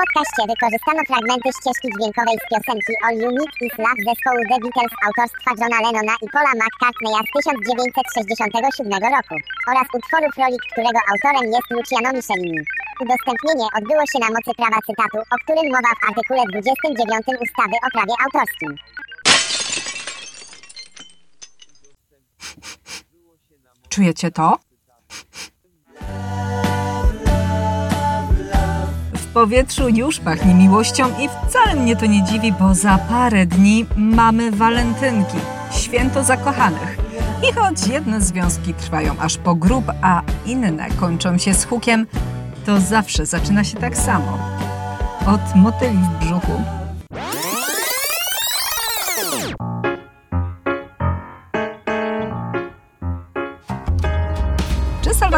podcaście 0.00 0.42
wykorzystano 0.52 1.00
fragmenty 1.10 1.48
ścieżki 1.58 1.88
dźwiękowej 1.94 2.36
z 2.42 2.44
piosenki 2.50 2.92
All 3.04 3.16
You 3.22 3.30
Need 3.38 3.54
Is 3.66 3.74
Love 3.84 4.00
zespołu 4.08 4.40
The 4.50 4.56
Beatles 4.62 4.94
autorstwa 5.06 5.50
Johna 5.58 5.78
Lennona 5.84 6.14
i 6.24 6.26
Paula 6.34 6.52
McCartneya 6.60 7.20
z 7.26 7.30
1967 7.36 9.04
roku 9.16 9.36
oraz 9.70 9.86
utworu 9.98 10.26
Frolic, 10.34 10.62
którego 10.72 11.00
autorem 11.12 11.46
jest 11.54 11.68
Luciano 11.74 12.10
Michelini. 12.16 12.62
Udostępnienie 13.02 13.66
odbyło 13.78 14.04
się 14.10 14.18
na 14.24 14.30
mocy 14.34 14.50
prawa 14.60 14.78
cytatu, 14.86 15.18
o 15.34 15.36
którym 15.42 15.66
mowa 15.76 15.92
w 15.98 16.02
artykule 16.08 16.42
29 16.52 17.26
ustawy 17.44 17.76
o 17.86 17.88
prawie 17.94 18.14
autorskim. 18.24 18.72
Czujecie 23.92 24.28
to? 24.38 24.46
Powietrzu 29.34 29.88
już 29.88 30.20
pachnie 30.20 30.54
miłością 30.54 31.08
i 31.08 31.28
wcale 31.28 31.76
mnie 31.76 31.96
to 31.96 32.06
nie 32.06 32.24
dziwi, 32.24 32.52
bo 32.52 32.74
za 32.74 32.98
parę 32.98 33.46
dni 33.46 33.86
mamy 33.96 34.50
walentynki, 34.50 35.36
święto 35.70 36.24
zakochanych. 36.24 36.98
I 37.50 37.52
choć 37.52 37.86
jedne 37.86 38.20
związki 38.20 38.74
trwają 38.74 39.14
aż 39.18 39.36
po 39.36 39.54
grób, 39.54 39.84
a 40.02 40.22
inne 40.46 40.90
kończą 40.90 41.38
się 41.38 41.54
z 41.54 41.64
hukiem, 41.64 42.06
to 42.66 42.80
zawsze 42.80 43.26
zaczyna 43.26 43.64
się 43.64 43.76
tak 43.76 43.96
samo. 43.96 44.38
Od 45.26 45.54
motyli 45.54 45.98
w 45.98 46.24
brzuchu. 46.24 46.79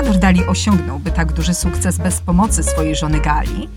Salvador 0.02 0.20
Dali 0.20 0.46
osiągnąłby 0.46 1.10
tak 1.10 1.32
duży 1.32 1.54
sukces 1.54 1.98
bez 1.98 2.20
pomocy 2.20 2.62
swojej 2.62 2.96
żony 2.96 3.20
Gali? 3.20 3.68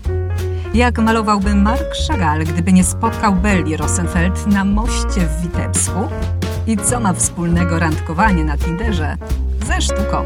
Jak 0.74 0.98
malowałby 0.98 1.54
Mark 1.54 1.94
Chagall, 2.08 2.44
gdyby 2.44 2.72
nie 2.72 2.84
spotkał 2.84 3.34
Belli 3.34 3.76
Rosenfeld 3.76 4.46
na 4.46 4.64
moście 4.64 5.20
w 5.20 5.42
Witebsku? 5.42 6.08
I 6.66 6.76
co 6.76 7.00
ma 7.00 7.12
wspólnego 7.12 7.78
randkowanie 7.78 8.44
na 8.44 8.58
Tinderze 8.58 9.16
ze 9.66 9.80
sztuką? 9.80 10.24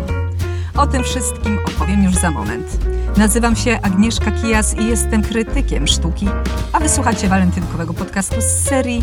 O 0.77 0.87
tym 0.87 1.03
wszystkim 1.05 1.59
opowiem 1.69 2.05
już 2.05 2.15
za 2.15 2.31
moment. 2.31 2.79
Nazywam 3.17 3.57
się 3.57 3.79
Agnieszka 3.83 4.31
Kijas 4.31 4.79
i 4.79 4.87
jestem 4.87 5.23
krytykiem 5.23 5.87
sztuki, 5.87 6.29
a 6.73 6.81
wysłuchacie 6.81 7.29
walentynkowego 7.29 7.95
podcastu 7.95 8.41
z 8.41 8.45
serii 8.45 9.03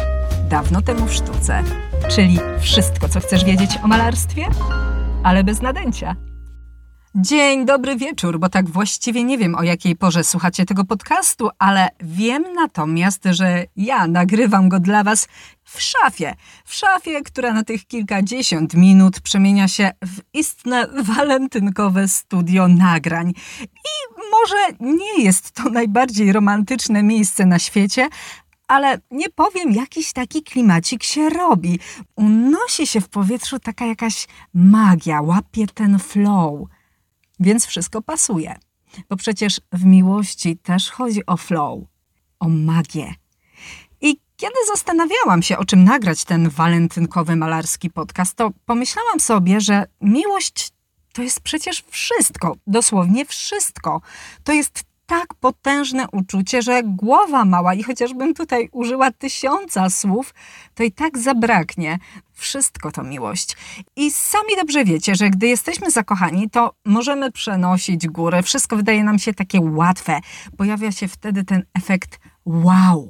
Dawno 0.49 0.81
temu 0.81 1.05
w 1.05 1.13
sztuce, 1.13 1.63
czyli 2.09 2.39
wszystko, 2.59 3.09
co 3.09 3.19
chcesz 3.19 3.45
wiedzieć 3.45 3.79
o 3.83 3.87
malarstwie, 3.87 4.45
ale 5.23 5.43
bez 5.43 5.61
nadęcia. 5.61 6.15
Dzień 7.19 7.65
dobry 7.65 7.95
wieczór, 7.95 8.39
bo 8.39 8.49
tak 8.49 8.69
właściwie 8.69 9.23
nie 9.23 9.37
wiem 9.37 9.55
o 9.55 9.63
jakiej 9.63 9.95
porze 9.95 10.23
słuchacie 10.23 10.65
tego 10.65 10.85
podcastu, 10.85 11.49
ale 11.59 11.89
wiem 12.01 12.43
natomiast, 12.55 13.23
że 13.25 13.65
ja 13.75 14.07
nagrywam 14.07 14.69
go 14.69 14.79
dla 14.79 15.03
Was 15.03 15.27
w 15.63 15.81
szafie. 15.81 16.35
W 16.65 16.73
szafie, 16.73 17.21
która 17.21 17.53
na 17.53 17.63
tych 17.63 17.85
kilkadziesiąt 17.85 18.73
minut 18.73 19.21
przemienia 19.21 19.67
się 19.67 19.91
w 20.05 20.21
istne 20.33 20.87
walentynkowe 21.03 22.07
studio 22.07 22.67
nagrań. 22.67 23.33
I 23.61 24.21
może 24.31 24.77
nie 24.79 25.23
jest 25.23 25.51
to 25.51 25.69
najbardziej 25.69 26.33
romantyczne 26.33 27.03
miejsce 27.03 27.45
na 27.45 27.59
świecie, 27.59 28.09
ale 28.67 28.99
nie 29.11 29.29
powiem, 29.29 29.71
jakiś 29.71 30.13
taki 30.13 30.43
klimacik 30.43 31.03
się 31.03 31.29
robi. 31.29 31.79
Unosi 32.15 32.87
się 32.87 33.01
w 33.01 33.09
powietrzu 33.09 33.59
taka 33.59 33.85
jakaś 33.85 34.27
magia, 34.53 35.21
łapie 35.21 35.67
ten 35.67 35.99
flow. 35.99 36.67
Więc 37.39 37.65
wszystko 37.65 38.01
pasuje. 38.01 38.55
Bo 39.09 39.15
przecież 39.15 39.61
w 39.71 39.85
miłości 39.85 40.57
też 40.57 40.91
chodzi 40.91 41.25
o 41.25 41.37
flow, 41.37 41.79
o 42.39 42.49
magię. 42.49 43.13
I 44.01 44.19
kiedy 44.37 44.55
zastanawiałam 44.67 45.41
się, 45.41 45.57
o 45.57 45.65
czym 45.65 45.83
nagrać 45.83 46.23
ten 46.23 46.49
walentynkowy 46.49 47.35
malarski 47.35 47.89
podcast, 47.89 48.35
to 48.35 48.51
pomyślałam 48.65 49.19
sobie, 49.19 49.61
że 49.61 49.85
miłość 50.01 50.71
to 51.13 51.21
jest 51.21 51.39
przecież 51.39 51.83
wszystko, 51.89 52.55
dosłownie 52.67 53.25
wszystko. 53.25 54.01
To 54.43 54.53
jest 54.53 54.83
tak 55.07 55.33
potężne 55.33 56.05
uczucie, 56.11 56.61
że 56.61 56.81
głowa 56.83 57.45
mała 57.45 57.73
i 57.73 57.83
chociażbym 57.83 58.33
tutaj 58.33 58.69
użyła 58.71 59.11
tysiąca 59.11 59.89
słów, 59.89 60.33
to 60.75 60.83
i 60.83 60.91
tak 60.91 61.17
zabraknie. 61.17 61.99
Wszystko 62.33 62.91
to 62.91 63.03
miłość. 63.03 63.57
I 63.95 64.11
sami 64.11 64.55
dobrze 64.57 64.85
wiecie, 64.85 65.15
że 65.15 65.29
gdy 65.29 65.47
jesteśmy 65.47 65.91
zakochani, 65.91 66.49
to 66.49 66.73
możemy 66.85 67.31
przenosić 67.31 68.07
górę. 68.07 68.43
Wszystko 68.43 68.75
wydaje 68.75 69.03
nam 69.03 69.19
się 69.19 69.33
takie 69.33 69.61
łatwe. 69.61 70.19
Pojawia 70.57 70.91
się 70.91 71.07
wtedy 71.07 71.43
ten 71.43 71.63
efekt 71.73 72.19
wow. 72.45 73.09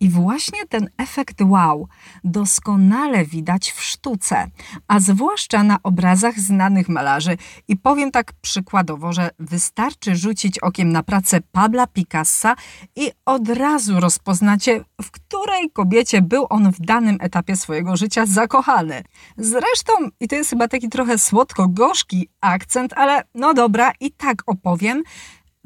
I 0.00 0.08
właśnie 0.08 0.66
ten 0.66 0.90
efekt 0.98 1.42
wow 1.42 1.88
doskonale 2.24 3.24
widać 3.24 3.72
w 3.72 3.82
sztuce, 3.82 4.46
a 4.88 5.00
zwłaszcza 5.00 5.62
na 5.62 5.78
obrazach 5.82 6.40
znanych 6.40 6.88
malarzy. 6.88 7.36
I 7.68 7.76
powiem 7.76 8.10
tak 8.10 8.32
przykładowo, 8.40 9.12
że 9.12 9.30
wystarczy 9.38 10.16
rzucić 10.16 10.58
okiem 10.58 10.92
na 10.92 11.02
pracę 11.02 11.40
Pabla 11.52 11.86
Picassa 11.86 12.56
i 12.96 13.10
od 13.26 13.48
razu 13.48 14.00
rozpoznacie, 14.00 14.84
w 15.02 15.10
której 15.10 15.70
kobiecie 15.70 16.22
był 16.22 16.46
on 16.50 16.72
w 16.72 16.80
danym 16.80 17.16
etapie 17.20 17.56
swojego 17.56 17.96
życia 17.96 18.26
zakochany. 18.26 19.02
Zresztą, 19.36 19.92
i 20.20 20.28
to 20.28 20.36
jest 20.36 20.50
chyba 20.50 20.68
taki 20.68 20.88
trochę 20.88 21.18
słodko-gorzki 21.18 22.28
akcent, 22.40 22.92
ale 22.92 23.22
no 23.34 23.54
dobra, 23.54 23.92
i 24.00 24.12
tak 24.12 24.42
opowiem. 24.46 25.02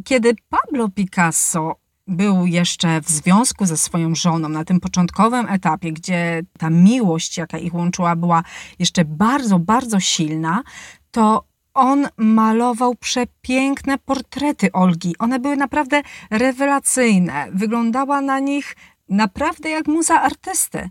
Kiedy 0.04 0.34
Pablo 0.48 0.88
Picasso 0.88 1.87
był 2.08 2.46
jeszcze 2.46 3.00
w 3.00 3.08
związku 3.08 3.66
ze 3.66 3.76
swoją 3.76 4.14
żoną 4.14 4.48
na 4.48 4.64
tym 4.64 4.80
początkowym 4.80 5.48
etapie, 5.48 5.92
gdzie 5.92 6.42
ta 6.58 6.70
miłość, 6.70 7.36
jaka 7.36 7.58
ich 7.58 7.74
łączyła, 7.74 8.16
była 8.16 8.42
jeszcze 8.78 9.04
bardzo, 9.04 9.58
bardzo 9.58 10.00
silna, 10.00 10.62
to 11.10 11.44
on 11.74 12.08
malował 12.16 12.94
przepiękne 12.94 13.98
portrety 13.98 14.72
Olgi. 14.72 15.18
One 15.18 15.38
były 15.38 15.56
naprawdę 15.56 16.02
rewelacyjne. 16.30 17.48
Wyglądała 17.52 18.20
na 18.20 18.38
nich 18.38 18.76
naprawdę 19.08 19.70
jak 19.70 19.86
muza 19.86 20.22
artysty. 20.22 20.90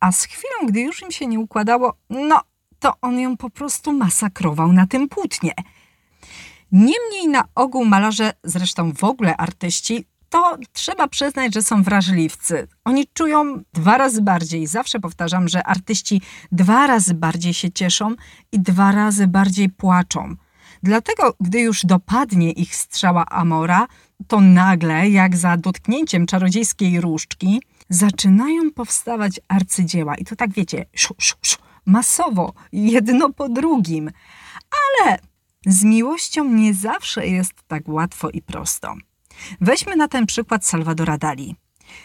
A 0.00 0.12
z 0.12 0.24
chwilą, 0.24 0.68
gdy 0.68 0.80
już 0.80 1.02
im 1.02 1.10
się 1.10 1.26
nie 1.26 1.40
układało, 1.40 1.96
no 2.10 2.40
to 2.78 2.94
on 3.02 3.20
ją 3.20 3.36
po 3.36 3.50
prostu 3.50 3.92
masakrował 3.92 4.72
na 4.72 4.86
tym 4.86 5.08
płótnie. 5.08 5.52
Niemniej 6.72 7.28
na 7.28 7.44
ogół 7.54 7.84
malarze, 7.84 8.32
zresztą 8.44 8.92
w 8.92 9.04
ogóle 9.04 9.36
artyści, 9.36 10.04
to 10.30 10.56
trzeba 10.72 11.08
przyznać, 11.08 11.54
że 11.54 11.62
są 11.62 11.82
wrażliwcy. 11.82 12.68
Oni 12.84 13.06
czują 13.14 13.62
dwa 13.72 13.98
razy 13.98 14.22
bardziej. 14.22 14.66
Zawsze 14.66 15.00
powtarzam, 15.00 15.48
że 15.48 15.62
artyści 15.66 16.22
dwa 16.52 16.86
razy 16.86 17.14
bardziej 17.14 17.54
się 17.54 17.70
cieszą 17.70 18.14
i 18.52 18.60
dwa 18.60 18.92
razy 18.92 19.26
bardziej 19.26 19.68
płaczą. 19.68 20.36
Dlatego, 20.82 21.34
gdy 21.40 21.60
już 21.60 21.86
dopadnie 21.86 22.52
ich 22.52 22.76
strzała 22.76 23.26
Amora, 23.26 23.86
to 24.26 24.40
nagle, 24.40 25.08
jak 25.08 25.36
za 25.36 25.56
dotknięciem 25.56 26.26
czarodziejskiej 26.26 27.00
różdżki, 27.00 27.62
zaczynają 27.88 28.70
powstawać 28.70 29.40
arcydzieła. 29.48 30.14
I 30.14 30.24
to 30.24 30.36
tak 30.36 30.52
wiecie, 30.52 30.86
szu, 30.94 31.14
szu, 31.18 31.36
szu, 31.42 31.58
masowo, 31.86 32.52
jedno 32.72 33.32
po 33.32 33.48
drugim. 33.48 34.10
Ale 35.00 35.18
z 35.66 35.84
miłością 35.84 36.44
nie 36.44 36.74
zawsze 36.74 37.26
jest 37.26 37.52
tak 37.68 37.88
łatwo 37.88 38.30
i 38.30 38.42
prosto. 38.42 38.94
Weźmy 39.60 39.96
na 39.96 40.08
ten 40.08 40.26
przykład 40.26 40.66
Salvadora 40.66 41.18
Dali. 41.18 41.56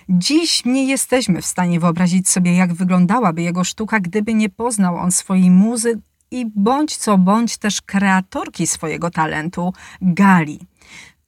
Dziś 0.09 0.66
nie 0.66 0.85
jesteśmy 0.85 1.41
w 1.41 1.46
stanie 1.46 1.79
wyobrazić 1.79 2.29
sobie, 2.29 2.56
jak 2.56 2.73
wyglądałaby 2.73 3.41
jego 3.41 3.63
sztuka, 3.63 4.00
gdyby 4.00 4.34
nie 4.34 4.50
poznał 4.50 4.97
on 4.97 5.12
swojej 5.12 5.51
muzy 5.51 6.01
i 6.31 6.46
bądź 6.56 6.97
co 6.97 7.18
bądź 7.18 7.57
też 7.57 7.81
kreatorki 7.81 8.68
swojego 8.68 9.09
talentu, 9.09 9.73
Gali. 10.01 10.59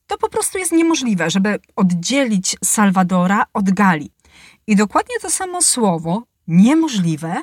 To 0.06 0.18
po 0.18 0.28
prostu 0.28 0.58
jest 0.58 0.72
niemożliwe, 0.72 1.30
żeby 1.30 1.58
oddzielić 1.76 2.56
Salvadora 2.64 3.44
od 3.54 3.70
Gali. 3.70 4.10
I 4.66 4.76
dokładnie 4.76 5.14
to 5.22 5.30
samo 5.30 5.62
słowo, 5.62 6.22
niemożliwe, 6.48 7.42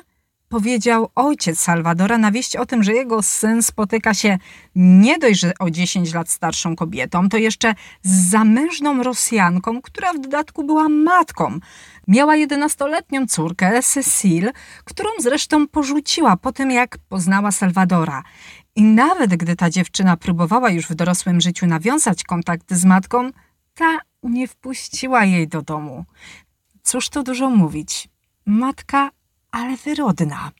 powiedział 0.56 1.10
ojciec 1.14 1.60
Salwadora 1.60 2.18
na 2.18 2.32
wieść 2.32 2.56
o 2.56 2.66
tym, 2.66 2.82
że 2.82 2.92
jego 2.92 3.22
syn 3.22 3.62
spotyka 3.62 4.14
się 4.14 4.38
nie 4.74 5.18
dość, 5.18 5.40
że 5.40 5.52
o 5.58 5.70
10 5.70 6.14
lat 6.14 6.30
starszą 6.30 6.76
kobietą, 6.76 7.28
to 7.28 7.36
jeszcze 7.36 7.74
z 8.02 8.30
zamężną 8.30 9.02
Rosjanką, 9.02 9.82
która 9.82 10.12
w 10.12 10.18
dodatku 10.18 10.64
była 10.64 10.88
matką. 10.88 11.58
Miała 12.08 12.36
11-letnią 12.36 13.26
córkę, 13.26 13.82
Cecil, 13.82 14.50
którą 14.84 15.10
zresztą 15.18 15.68
porzuciła 15.68 16.36
po 16.36 16.52
tym, 16.52 16.70
jak 16.70 16.98
poznała 17.08 17.52
Salwadora. 17.52 18.22
I 18.76 18.82
nawet 18.82 19.36
gdy 19.36 19.56
ta 19.56 19.70
dziewczyna 19.70 20.16
próbowała 20.16 20.70
już 20.70 20.86
w 20.86 20.94
dorosłym 20.94 21.40
życiu 21.40 21.66
nawiązać 21.66 22.24
kontakt 22.24 22.74
z 22.74 22.84
matką, 22.84 23.30
ta 23.74 23.98
nie 24.22 24.48
wpuściła 24.48 25.24
jej 25.24 25.48
do 25.48 25.62
domu. 25.62 26.04
Cóż 26.82 27.08
tu 27.08 27.22
dużo 27.22 27.50
mówić. 27.50 28.08
Matka 28.46 29.10
ale 29.56 29.76
wyrodna. 29.76 30.50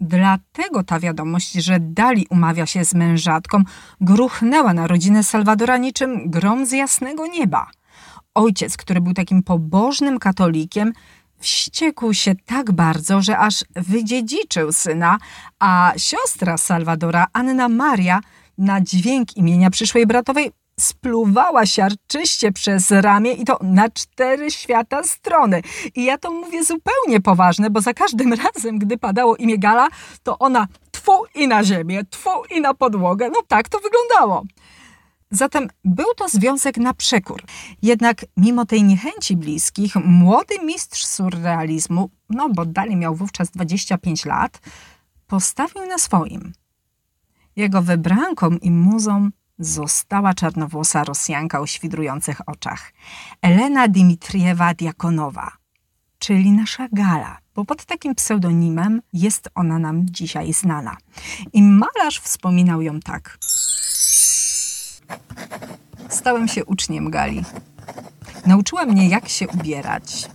Dlatego 0.00 0.82
ta 0.82 1.00
wiadomość, 1.00 1.52
że 1.52 1.80
Dali 1.80 2.26
umawia 2.30 2.66
się 2.66 2.84
z 2.84 2.94
mężatką, 2.94 3.62
gruchnęła 4.00 4.74
na 4.74 4.86
rodzinę 4.86 5.22
Salwadora 5.22 5.76
niczym 5.76 6.30
grom 6.30 6.66
z 6.66 6.72
jasnego 6.72 7.26
nieba. 7.26 7.66
ojciec, 8.34 8.76
który 8.76 9.00
był 9.00 9.14
takim 9.14 9.42
pobożnym 9.42 10.18
katolikiem, 10.18 10.92
wściekł 11.38 12.12
się 12.12 12.34
tak 12.46 12.72
bardzo, 12.72 13.22
że 13.22 13.38
aż 13.38 13.64
wydziedziczył 13.76 14.72
syna, 14.72 15.18
a 15.58 15.92
siostra 15.96 16.58
Salwadora, 16.58 17.26
Anna 17.32 17.68
Maria, 17.68 18.20
na 18.58 18.80
dźwięk 18.80 19.36
imienia 19.36 19.70
przyszłej 19.70 20.06
bratowej 20.06 20.52
spluwała 20.80 21.66
siarczyście 21.66 22.52
przez 22.52 22.90
ramię 22.90 23.32
i 23.32 23.44
to 23.44 23.58
na 23.62 23.90
cztery 23.90 24.50
świata 24.50 25.02
strony. 25.02 25.62
I 25.94 26.04
ja 26.04 26.18
to 26.18 26.32
mówię 26.32 26.64
zupełnie 26.64 27.20
poważne, 27.20 27.70
bo 27.70 27.80
za 27.80 27.94
każdym 27.94 28.32
razem, 28.44 28.78
gdy 28.78 28.98
padało 28.98 29.36
imię 29.36 29.58
Gala, 29.58 29.88
to 30.22 30.38
ona 30.38 30.66
tfu 30.90 31.12
i 31.34 31.48
na 31.48 31.64
ziemię, 31.64 32.04
tfu 32.04 32.30
i 32.56 32.60
na 32.60 32.74
podłogę. 32.74 33.30
No 33.30 33.42
tak 33.48 33.68
to 33.68 33.78
wyglądało. 33.78 34.44
Zatem 35.30 35.68
był 35.84 36.06
to 36.16 36.28
związek 36.28 36.76
na 36.76 36.94
przekór. 36.94 37.42
Jednak 37.82 38.24
mimo 38.36 38.66
tej 38.66 38.82
niechęci 38.82 39.36
bliskich, 39.36 39.96
młody 39.96 40.54
mistrz 40.64 41.06
surrealizmu, 41.06 42.10
no 42.30 42.48
bo 42.48 42.64
dalej 42.64 42.96
miał 42.96 43.14
wówczas 43.14 43.50
25 43.50 44.24
lat, 44.24 44.60
postawił 45.26 45.86
na 45.86 45.98
swoim. 45.98 46.52
Jego 47.56 47.82
wybranką 47.82 48.50
i 48.50 48.70
muzą 48.70 49.30
została 49.58 50.34
czarnowłosa 50.34 51.04
Rosjanka 51.04 51.60
o 51.60 51.66
świdrujących 51.66 52.48
oczach. 52.48 52.92
Elena 53.42 53.88
Dimitriewa 53.88 54.74
Diakonowa, 54.74 55.52
czyli 56.18 56.50
nasza 56.50 56.88
Gala, 56.92 57.38
bo 57.54 57.64
pod 57.64 57.84
takim 57.84 58.14
pseudonimem 58.14 59.02
jest 59.12 59.48
ona 59.54 59.78
nam 59.78 60.06
dzisiaj 60.10 60.52
znana. 60.52 60.96
I 61.52 61.62
malarz 61.62 62.20
wspominał 62.20 62.82
ją 62.82 63.00
tak. 63.00 63.38
Stałem 66.08 66.48
się 66.48 66.64
uczniem 66.64 67.10
Gali. 67.10 67.44
Nauczyła 68.46 68.86
mnie, 68.86 69.08
jak 69.08 69.28
się 69.28 69.48
ubierać, 69.48 70.28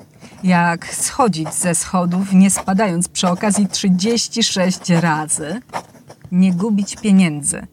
jak 0.43 0.95
schodzić 0.95 1.53
ze 1.53 1.75
schodów, 1.75 2.33
nie 2.33 2.49
spadając 2.49 3.07
przy 3.07 3.27
okazji 3.27 3.67
36 3.67 4.89
razy, 4.89 5.61
nie 6.31 6.53
gubić 6.53 6.95
pieniędzy, 6.95 7.67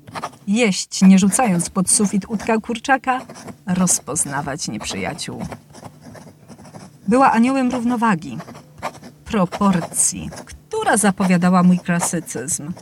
jeść, 0.46 1.02
nie 1.02 1.18
rzucając 1.18 1.70
pod 1.70 1.90
sufit 1.90 2.24
utka 2.28 2.58
kurczaka, 2.58 3.20
rozpoznawać 3.66 4.68
nieprzyjaciół. 4.68 5.46
Była 7.08 7.32
aniołem 7.32 7.70
równowagi, 7.70 8.38
proporcji, 9.24 10.30
która 10.44 10.96
zapowiadała 10.96 11.62
mój 11.62 11.78
klasycyzm. 11.78 12.72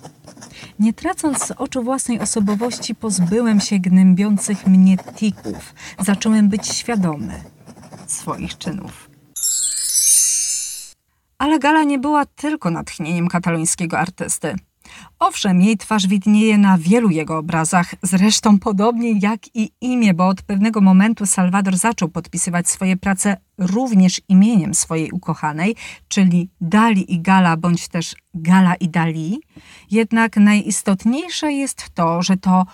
Nie 0.79 0.93
tracąc 0.93 1.47
z 1.47 1.51
oczu 1.51 1.83
własnej 1.83 2.21
osobowości, 2.21 2.95
pozbyłem 2.95 3.61
się 3.61 3.79
gnębiących 3.79 4.67
mnie 4.67 4.97
tików. 5.17 5.75
Zacząłem 5.99 6.49
być 6.49 6.67
świadomy 6.67 7.41
swoich 8.07 8.59
czynów. 8.59 9.11
Ale 11.39 11.59
Gala 11.59 11.85
nie 11.85 11.99
była 11.99 12.27
tylko 12.27 12.71
natchnieniem 12.71 13.29
katalońskiego 13.29 13.99
artysty. 13.99 14.55
Owszem, 15.19 15.63
jej 15.63 15.77
twarz 15.77 16.07
widnieje 16.07 16.59
na 16.59 16.79
wielu 16.79 17.11
jego 17.11 17.39
obrazach, 17.39 17.95
zresztą 18.03 18.59
podobnie 18.59 19.19
jak 19.19 19.57
i 19.57 19.71
imię, 19.81 20.15
bo 20.15 20.29
od 20.29 20.43
pewnego 20.43 20.81
momentu 20.81 21.27
Salwador 21.27 21.77
zaczął 21.77 22.09
podpisywać 22.09 22.69
swoje 22.69 22.97
prace 22.97 23.37
również 23.59 24.21
imieniem 24.29 24.75
swojej 24.75 25.11
ukochanej, 25.11 25.77
czyli 26.09 26.49
Dali 26.61 27.15
i 27.15 27.21
Gala, 27.21 27.57
bądź 27.57 27.89
też 27.89 28.15
Gala 28.35 28.75
i 28.75 28.89
Dali. 28.89 29.41
Jednak 29.91 30.37
najistotniejsze 30.37 31.53
jest 31.53 31.91
to, 31.95 32.23
że 32.23 32.37
to 32.37 32.67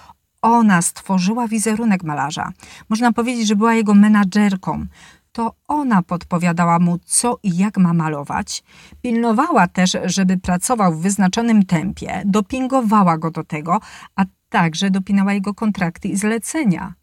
ona 0.43 0.83
stworzyła 0.83 1.49
wizerunek 1.49 2.05
malarza. 2.05 2.53
Można 2.89 3.13
powiedzieć, 3.13 3.49
że 3.49 3.57
była 3.57 3.75
jego 3.75 3.95
menadżerką 3.95 4.87
to 5.33 5.55
ona 5.69 6.03
podpowiadała 6.03 6.79
mu, 6.79 6.99
co 7.05 7.39
i 7.43 7.57
jak 7.57 7.79
ma 7.79 7.93
malować. 7.93 8.63
Pilnowała 9.03 9.69
też, 9.69 9.97
żeby 10.05 10.39
pracował 10.39 10.95
w 10.95 11.03
wyznaczonym 11.03 11.67
tempie, 11.67 12.23
dopingowała 12.27 13.19
go 13.19 13.31
do 13.31 13.45
tego, 13.45 13.81
a 14.17 14.25
także 14.49 14.91
dopinała 14.91 15.33
jego 15.33 15.55
kontrakty 15.55 16.09
i 16.09 16.17
zlecenia. 16.17 16.95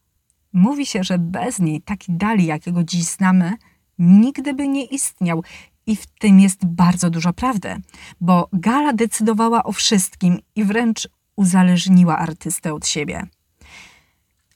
Mówi 0.54 0.86
się, 0.86 1.04
że 1.04 1.20
bez 1.20 1.60
niej 1.60 1.82
taki 1.82 2.14
Dali, 2.14 2.46
jakiego 2.46 2.84
dziś 2.84 3.04
znamy, 3.04 3.54
nigdy 4.00 4.54
by 4.54 4.68
nie 4.68 4.86
istniał. 4.86 5.44
I 5.86 5.96
w 5.96 6.06
tym 6.06 6.40
jest 6.40 6.66
bardzo 6.66 7.10
dużo 7.10 7.34
prawdy, 7.34 7.76
bo 8.22 8.50
Gala 8.54 8.94
decydowała 8.94 9.64
o 9.64 9.72
wszystkim 9.72 10.40
i 10.56 10.64
wręcz 10.64 11.10
uzależniła 11.36 12.18
artystę 12.18 12.74
od 12.74 12.88
siebie. 12.88 13.28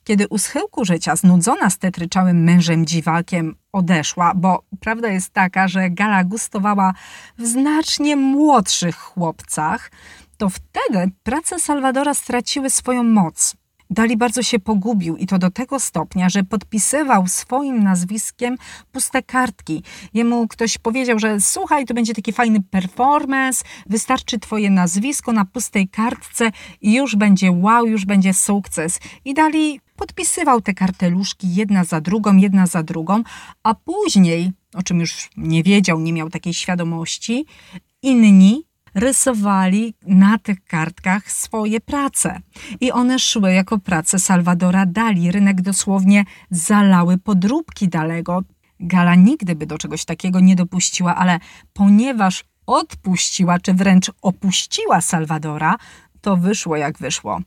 Kiedy 0.03 0.27
u 0.27 0.37
schyłku 0.37 0.85
życia, 0.85 1.15
znudzona 1.15 1.69
stetryczałym 1.69 2.43
mężem 2.43 2.85
dziwakiem, 2.85 3.55
odeszła, 3.71 4.33
bo 4.35 4.63
prawda 4.79 5.07
jest 5.07 5.29
taka, 5.29 5.67
że 5.67 5.89
Gala 5.89 6.23
gustowała 6.23 6.93
w 7.37 7.45
znacznie 7.45 8.15
młodszych 8.15 8.95
chłopcach, 8.95 9.91
to 10.37 10.49
wtedy 10.49 11.11
prace 11.23 11.59
Salwadora 11.59 12.13
straciły 12.13 12.69
swoją 12.69 13.03
moc. 13.03 13.55
Dali 13.89 14.17
bardzo 14.17 14.43
się 14.43 14.59
pogubił 14.59 15.17
i 15.17 15.27
to 15.27 15.39
do 15.39 15.51
tego 15.51 15.79
stopnia, 15.79 16.29
że 16.29 16.43
podpisywał 16.43 17.27
swoim 17.27 17.83
nazwiskiem 17.83 18.57
puste 18.91 19.23
kartki. 19.23 19.83
Jemu 20.13 20.47
ktoś 20.47 20.77
powiedział, 20.77 21.19
że 21.19 21.39
słuchaj, 21.39 21.85
to 21.85 21.93
będzie 21.93 22.13
taki 22.13 22.33
fajny 22.33 22.61
performance, 22.61 23.63
wystarczy 23.85 24.39
twoje 24.39 24.69
nazwisko 24.69 25.31
na 25.31 25.45
pustej 25.45 25.87
kartce 25.87 26.51
i 26.81 26.93
już 26.93 27.15
będzie 27.15 27.51
wow, 27.51 27.85
już 27.85 28.05
będzie 28.05 28.33
sukces. 28.33 28.99
I 29.25 29.33
Dali 29.33 29.79
podpisywał 30.03 30.61
te 30.61 30.73
karteluszki 30.73 31.55
jedna 31.55 31.83
za 31.83 32.01
drugą, 32.01 32.37
jedna 32.37 32.67
za 32.67 32.83
drugą, 32.83 33.23
a 33.63 33.73
później, 33.73 34.51
o 34.73 34.83
czym 34.83 34.99
już 34.99 35.29
nie 35.37 35.63
wiedział, 35.63 35.99
nie 35.99 36.13
miał 36.13 36.29
takiej 36.29 36.53
świadomości, 36.53 37.45
inni 38.01 38.63
rysowali 38.95 39.93
na 40.07 40.37
tych 40.37 40.65
kartkach 40.65 41.31
swoje 41.31 41.81
prace. 41.81 42.39
I 42.79 42.91
one 42.91 43.19
szły 43.19 43.53
jako 43.53 43.79
prace 43.79 44.19
Salwadora 44.19 44.85
Dali. 44.85 45.31
Rynek 45.31 45.61
dosłownie 45.61 46.25
zalały 46.51 47.17
podróbki 47.17 47.87
Dalego. 47.89 48.43
Gala 48.79 49.15
nigdy 49.15 49.55
by 49.55 49.65
do 49.65 49.77
czegoś 49.77 50.05
takiego 50.05 50.39
nie 50.39 50.55
dopuściła, 50.55 51.15
ale 51.15 51.39
ponieważ 51.73 52.43
odpuściła, 52.65 53.59
czy 53.59 53.73
wręcz 53.73 54.11
opuściła 54.21 55.01
Salwadora, 55.01 55.75
to 56.23 56.37
wyszło 56.37 56.75
jak 56.75 56.97
wyszło. 56.97 57.39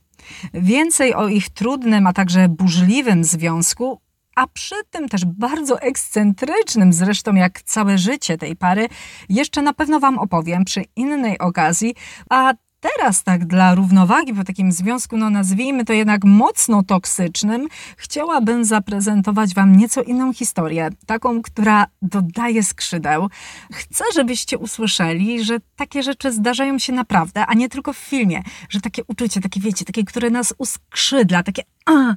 Więcej 0.53 1.13
o 1.13 1.27
ich 1.27 1.49
trudnym, 1.49 2.07
a 2.07 2.13
także 2.13 2.49
burzliwym 2.49 3.23
związku, 3.23 4.01
a 4.35 4.47
przy 4.47 4.75
tym 4.89 5.09
też 5.09 5.25
bardzo 5.25 5.81
ekscentrycznym, 5.81 6.93
zresztą 6.93 7.35
jak 7.35 7.61
całe 7.61 7.97
życie 7.97 8.37
tej 8.37 8.55
pary, 8.55 8.87
jeszcze 9.29 9.61
na 9.61 9.73
pewno 9.73 9.99
Wam 9.99 10.19
opowiem 10.19 10.65
przy 10.65 10.83
innej 10.95 11.39
okazji, 11.39 11.95
a 12.29 12.53
teraz 12.79 13.23
tak 13.23 13.45
dla 13.45 13.75
równowagi 13.75 14.33
po 14.33 14.43
takim 14.43 14.71
związku, 14.71 15.17
no 15.17 15.29
nazwijmy 15.29 15.85
to 15.85 15.93
jednak 15.93 16.23
mocno 16.23 16.83
toksycznym, 16.83 17.67
chciałabym 17.97 18.65
zaprezentować 18.65 19.53
Wam 19.53 19.75
nieco 19.75 20.03
inną 20.03 20.33
historię, 20.33 20.89
taką, 21.05 21.41
która 21.41 21.85
dodaje 22.01 22.63
skrzydeł. 22.63 23.29
Chcę, 23.71 24.03
żebyście 24.13 24.57
usłyszeli, 24.57 25.43
że 25.43 25.57
takie 25.75 26.03
rzeczy 26.03 26.31
zdarzają 26.31 26.79
się 26.79 26.93
naprawdę, 26.93 27.45
a 27.45 27.53
nie 27.53 27.69
tylko 27.69 27.93
w 27.93 27.97
filmie, 27.97 28.43
że 28.69 28.81
takie 28.81 29.03
uczucie, 29.07 29.41
takie 29.41 29.59
wiecie, 29.59 29.85
takie, 29.85 30.03
które 30.03 30.29
nas 30.29 30.53
uskrzydla, 30.57 31.43
takie 31.43 31.63
a, 31.85 32.15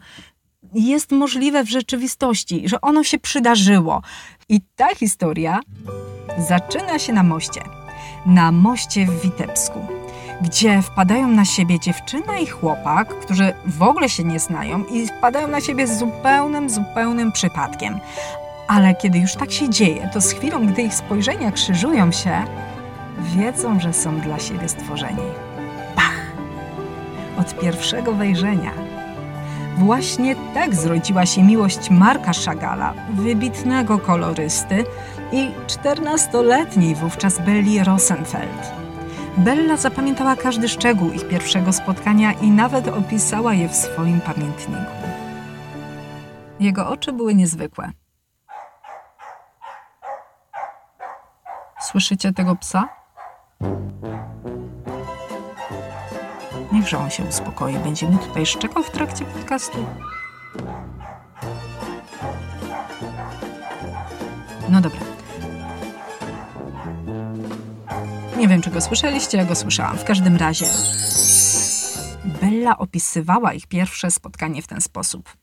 jest 0.74 1.12
możliwe 1.12 1.64
w 1.64 1.70
rzeczywistości, 1.70 2.62
że 2.68 2.80
ono 2.80 3.04
się 3.04 3.18
przydarzyło. 3.18 4.02
I 4.48 4.60
ta 4.76 4.94
historia 4.94 5.60
zaczyna 6.48 6.98
się 6.98 7.12
na 7.12 7.22
moście. 7.22 7.60
Na 8.26 8.52
moście 8.52 9.06
w 9.06 9.22
Witebsku 9.22 9.99
gdzie 10.40 10.82
wpadają 10.82 11.28
na 11.28 11.44
siebie 11.44 11.80
dziewczyna 11.80 12.38
i 12.38 12.46
chłopak, 12.46 13.08
którzy 13.08 13.52
w 13.66 13.82
ogóle 13.82 14.08
się 14.08 14.24
nie 14.24 14.38
znają 14.38 14.84
i 14.84 15.06
wpadają 15.06 15.48
na 15.48 15.60
siebie 15.60 15.86
z 15.86 15.98
zupełnym, 15.98 16.70
zupełnym 16.70 17.32
przypadkiem. 17.32 18.00
Ale 18.68 18.94
kiedy 18.94 19.18
już 19.18 19.34
tak 19.34 19.52
się 19.52 19.70
dzieje, 19.70 20.10
to 20.12 20.20
z 20.20 20.32
chwilą, 20.32 20.66
gdy 20.66 20.82
ich 20.82 20.94
spojrzenia 20.94 21.52
krzyżują 21.52 22.12
się, 22.12 22.44
wiedzą, 23.18 23.80
że 23.80 23.92
są 23.92 24.20
dla 24.20 24.38
siebie 24.38 24.68
stworzeni. 24.68 25.22
Pach! 25.96 26.20
Od 27.38 27.58
pierwszego 27.58 28.12
wejrzenia. 28.12 28.70
Właśnie 29.78 30.36
tak 30.54 30.74
zrodziła 30.74 31.26
się 31.26 31.42
miłość 31.42 31.90
Marka 31.90 32.32
Szagala, 32.32 32.94
wybitnego 33.10 33.98
kolorysty 33.98 34.84
i 35.32 35.50
14-letniej 35.66 36.94
wówczas 36.94 37.38
Belli 37.38 37.84
Rosenfeld. 37.84 38.79
Bella 39.36 39.76
zapamiętała 39.76 40.36
każdy 40.36 40.68
szczegół 40.68 41.12
ich 41.12 41.28
pierwszego 41.28 41.72
spotkania 41.72 42.32
i 42.32 42.50
nawet 42.50 42.88
opisała 42.88 43.54
je 43.54 43.68
w 43.68 43.74
swoim 43.74 44.20
pamiętniku. 44.20 44.92
Jego 46.60 46.88
oczy 46.88 47.12
były 47.12 47.34
niezwykłe. 47.34 47.90
Słyszycie 51.80 52.32
tego 52.32 52.56
psa? 52.56 52.88
Niechże 56.72 56.98
on 56.98 57.10
się 57.10 57.24
uspokoi. 57.24 57.78
Będziemy 57.78 58.18
tutaj 58.18 58.46
szczekał 58.46 58.82
w 58.82 58.90
trakcie 58.90 59.24
podcastu. 59.24 59.86
No 64.68 64.80
dobra. 64.80 65.09
Nie 68.40 68.48
wiem, 68.48 68.62
czy 68.62 68.70
go 68.70 68.80
słyszeliście, 68.80 69.38
ja 69.38 69.44
go 69.44 69.54
słyszałam. 69.54 69.98
W 69.98 70.04
każdym 70.04 70.36
razie 70.36 70.66
Bella 72.40 72.78
opisywała 72.78 73.52
ich 73.52 73.66
pierwsze 73.66 74.10
spotkanie 74.10 74.62
w 74.62 74.66
ten 74.66 74.80
sposób. 74.80 75.36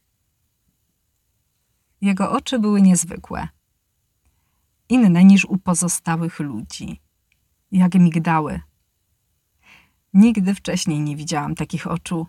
Jego 2.01 2.31
oczy 2.31 2.59
były 2.59 2.81
niezwykłe. 2.81 3.47
Inne 4.89 5.23
niż 5.23 5.45
u 5.45 5.57
pozostałych 5.57 6.39
ludzi. 6.39 7.01
Jak 7.71 7.95
migdały. 7.95 8.61
Nigdy 10.13 10.55
wcześniej 10.55 10.99
nie 10.99 11.15
widziałam 11.15 11.55
takich 11.55 11.87
oczu. 11.87 12.27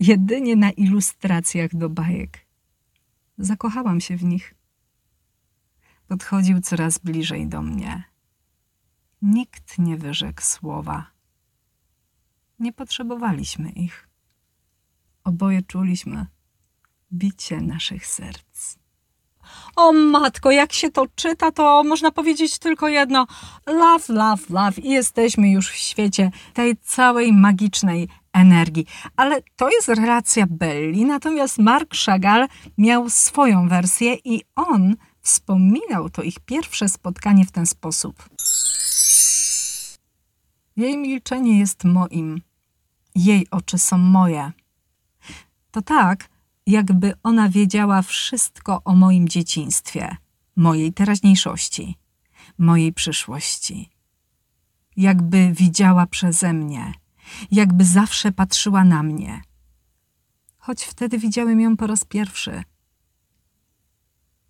Jedynie 0.00 0.56
na 0.56 0.70
ilustracjach 0.70 1.76
do 1.76 1.88
bajek. 1.88 2.46
Zakochałam 3.38 4.00
się 4.00 4.16
w 4.16 4.24
nich. 4.24 4.54
Podchodził 6.08 6.60
coraz 6.60 6.98
bliżej 6.98 7.46
do 7.46 7.62
mnie. 7.62 8.11
Nikt 9.22 9.78
nie 9.78 9.96
wyrzekł 9.96 10.42
słowa. 10.42 11.06
Nie 12.58 12.72
potrzebowaliśmy 12.72 13.70
ich. 13.70 14.08
Oboje 15.24 15.62
czuliśmy 15.62 16.26
bicie 17.12 17.60
naszych 17.60 18.06
serc. 18.06 18.76
O 19.76 19.92
matko, 19.92 20.50
jak 20.50 20.72
się 20.72 20.90
to 20.90 21.06
czyta, 21.14 21.52
to 21.52 21.84
można 21.84 22.10
powiedzieć 22.10 22.58
tylko 22.58 22.88
jedno: 22.88 23.26
love, 23.66 24.04
love, 24.08 24.42
love. 24.50 24.80
I 24.80 24.90
jesteśmy 24.90 25.50
już 25.50 25.70
w 25.70 25.76
świecie 25.76 26.30
tej 26.54 26.76
całej 26.76 27.32
magicznej 27.32 28.08
energii. 28.32 28.86
Ale 29.16 29.42
to 29.56 29.70
jest 29.70 29.88
relacja 29.88 30.46
Belli, 30.50 31.04
natomiast 31.04 31.58
Mark 31.58 31.94
Chagall 32.06 32.48
miał 32.78 33.10
swoją 33.10 33.68
wersję 33.68 34.14
i 34.24 34.42
on 34.54 34.96
wspominał 35.20 36.10
to 36.10 36.22
ich 36.22 36.40
pierwsze 36.40 36.88
spotkanie 36.88 37.44
w 37.44 37.52
ten 37.52 37.66
sposób. 37.66 38.28
Jej 40.76 40.98
milczenie 40.98 41.58
jest 41.58 41.84
moim, 41.84 42.42
jej 43.14 43.50
oczy 43.50 43.78
są 43.78 43.98
moje. 43.98 44.52
To 45.70 45.82
tak, 45.82 46.28
jakby 46.66 47.14
ona 47.22 47.48
wiedziała 47.48 48.02
wszystko 48.02 48.82
o 48.84 48.94
moim 48.94 49.28
dzieciństwie, 49.28 50.16
mojej 50.56 50.92
teraźniejszości, 50.92 51.96
mojej 52.58 52.92
przyszłości. 52.92 53.90
Jakby 54.96 55.52
widziała 55.52 56.06
przeze 56.06 56.52
mnie, 56.52 56.92
jakby 57.50 57.84
zawsze 57.84 58.32
patrzyła 58.32 58.84
na 58.84 59.02
mnie. 59.02 59.42
Choć 60.56 60.84
wtedy 60.84 61.18
widziałem 61.18 61.60
ją 61.60 61.76
po 61.76 61.86
raz 61.86 62.04
pierwszy. 62.04 62.62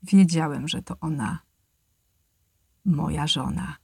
Wiedziałem, 0.02 0.68
że 0.68 0.82
to 0.82 0.96
ona, 1.00 1.38
moja 2.84 3.26
żona. 3.26 3.81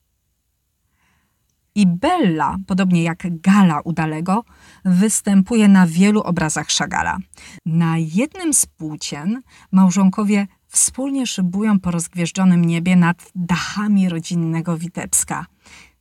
I 1.79 1.87
Bella, 1.87 2.57
podobnie 2.67 3.03
jak 3.03 3.41
Gala 3.41 3.81
Udalego, 3.81 4.45
występuje 4.85 5.69
na 5.69 5.87
wielu 5.87 6.21
obrazach 6.21 6.71
Szagala. 6.71 7.19
Na 7.67 7.99
jednym 7.99 8.55
z 8.55 8.67
płócien 8.67 9.43
małżonkowie 9.73 10.47
wspólnie 10.67 11.27
szybują 11.27 11.81
po 11.81 11.91
rozgwieżdżonym 11.91 12.65
niebie 12.65 12.97
nad 12.97 13.31
dachami 13.35 14.09
rodzinnego 14.09 14.79
Witebska. 14.79 15.47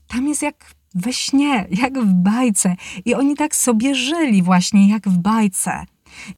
Tam 0.08 0.28
jest 0.28 0.42
jak 0.42 0.72
we 0.96 1.14
śnie, 1.14 1.68
jak 1.72 2.00
w 2.00 2.14
bajce 2.14 2.76
i 3.06 3.16
oni 3.16 3.36
tak 3.36 3.56
sobie 3.56 3.96
żyli 3.96 4.44
właśnie 4.44 4.90
jak 4.90 5.10
w 5.10 5.18
bajce. 5.18 5.86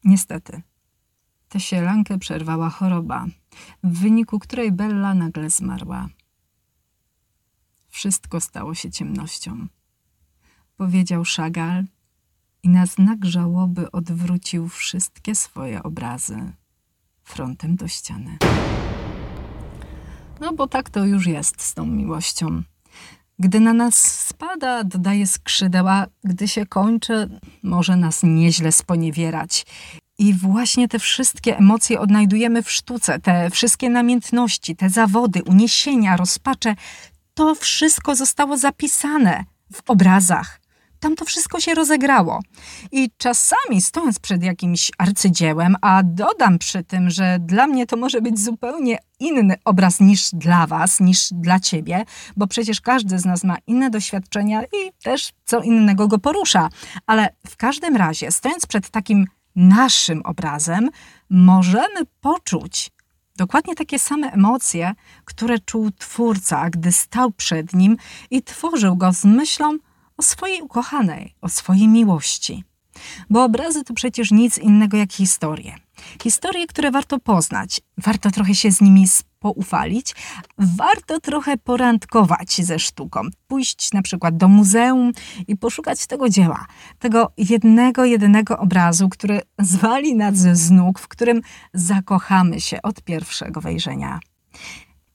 Niestety, 0.03 0.62
tę 1.50 1.60
sielankę 1.60 2.17
przerwała 2.17 2.69
choroba, 2.69 3.25
w 3.84 4.00
wyniku 4.00 4.39
której 4.39 4.72
Bella 4.72 5.13
nagle 5.13 5.50
zmarła. 5.50 6.10
Wszystko 7.89 8.41
stało 8.41 8.75
się 8.75 8.91
ciemnością. 8.91 9.67
Powiedział 10.77 11.25
Szagal 11.25 11.84
i 12.63 12.69
na 12.69 12.86
znak 12.86 13.25
żałoby 13.25 13.91
odwrócił 13.91 14.69
wszystkie 14.69 15.36
swoje 15.36 15.84
obrazy 15.84 16.53
frontem 17.24 17.75
do 17.75 17.88
ściany. 17.88 18.38
No 20.41 20.53
bo 20.53 20.67
tak 20.67 20.89
to 20.89 21.05
już 21.05 21.27
jest 21.27 21.62
z 21.62 21.74
tą 21.74 21.86
miłością. 21.86 22.63
Gdy 23.39 23.60
na 23.60 23.74
nas 23.74 23.96
spada, 24.27 24.84
dodaje 24.84 25.27
skrzydeła, 25.27 26.05
gdy 26.24 26.48
się 26.48 26.65
kończy, 26.65 27.39
może 27.63 27.96
nas 27.96 28.24
nieźle 28.24 28.72
sponiewierać. 28.72 29.65
I 30.17 30.34
właśnie 30.34 30.88
te 30.88 31.00
wszystkie 31.00 31.58
emocje 31.58 32.00
odnajdujemy 32.00 32.63
w 32.63 32.72
sztuce, 32.72 33.19
te 33.19 33.50
wszystkie 33.50 33.89
namiętności, 33.89 34.75
te 34.75 34.89
zawody, 34.89 35.43
uniesienia, 35.43 36.17
rozpacze, 36.17 36.75
to 37.39 37.55
wszystko 37.55 38.15
zostało 38.15 38.58
zapisane 38.58 39.43
w 39.74 39.89
obrazach. 39.89 40.62
Tam 41.00 41.15
to 41.15 41.25
wszystko 41.25 41.60
się 41.60 41.74
rozegrało. 41.74 42.39
I 42.91 43.12
czasami 43.17 43.81
stojąc 43.81 44.19
przed 44.19 44.43
jakimś 44.43 44.91
arcydziełem, 44.98 45.75
a 45.81 46.03
dodam 46.03 46.60
przy 46.60 46.84
tym, 46.84 47.10
że 47.10 47.38
dla 47.39 47.67
mnie 47.67 47.86
to 47.86 47.98
może 47.98 48.22
być 48.22 48.39
zupełnie 48.39 48.98
inny 49.19 49.55
obraz 49.65 50.00
niż 50.00 50.29
dla 50.34 50.67
Was, 50.67 51.00
niż 51.00 51.27
dla 51.31 51.60
Ciebie, 51.60 52.05
bo 52.38 52.48
przecież 52.48 52.81
każdy 52.81 53.19
z 53.19 53.25
nas 53.25 53.43
ma 53.43 53.58
inne 53.67 53.89
doświadczenia 53.89 54.63
i 54.63 54.91
też 55.03 55.31
co 55.46 55.62
innego 55.62 56.08
go 56.08 56.19
porusza. 56.19 56.69
Ale 57.08 57.36
w 57.48 57.58
każdym 57.58 57.96
razie, 57.96 58.31
stojąc 58.31 58.65
przed 58.65 58.89
takim 58.89 59.25
naszym 59.55 60.22
obrazem, 60.25 60.89
możemy 61.29 62.05
poczuć 62.22 62.91
Dokładnie 63.39 63.75
takie 63.75 64.00
same 64.00 64.31
emocje, 64.31 64.93
które 65.25 65.60
czuł 65.60 65.91
twórca, 65.91 66.69
gdy 66.69 66.91
stał 66.91 67.31
przed 67.31 67.74
nim 67.74 67.98
i 68.31 68.43
tworzył 68.43 68.96
go 68.96 69.13
z 69.13 69.25
myślą 69.25 69.77
o 70.17 70.22
swojej 70.22 70.62
ukochanej, 70.62 71.36
o 71.41 71.50
swojej 71.50 71.88
miłości. 71.88 72.63
Bo 73.29 73.43
obrazy 73.43 73.84
to 73.84 73.93
przecież 73.93 74.31
nic 74.31 74.58
innego 74.58 74.98
jak 74.98 75.13
historie. 75.13 75.75
Historie, 76.24 76.67
które 76.67 76.91
warto 76.91 77.19
poznać, 77.19 77.81
warto 77.98 78.31
trochę 78.31 78.55
się 78.55 78.72
z 78.72 78.81
nimi 78.81 79.08
poufalić, 79.39 80.15
warto 80.58 81.19
trochę 81.19 81.58
porandkować 81.58 82.62
ze 82.62 82.79
sztuką. 82.79 83.22
Pójść 83.48 83.93
na 83.93 84.01
przykład 84.01 84.38
do 84.38 84.48
muzeum 84.48 85.12
i 85.48 85.58
poszukać 85.58 86.08
tego 86.08 86.29
dzieła, 86.29 86.65
tego 87.00 87.31
jednego, 87.38 88.05
jedynego 88.05 88.58
obrazu, 88.58 89.10
który 89.10 89.41
zwali 89.60 90.15
nas 90.15 90.36
z 90.38 90.72
nóg, 90.72 91.00
w 91.00 91.08
którym 91.08 91.41
zakochamy 91.74 92.62
się 92.62 92.81
od 92.81 93.01
pierwszego 93.01 93.62
wejrzenia. 93.62 94.19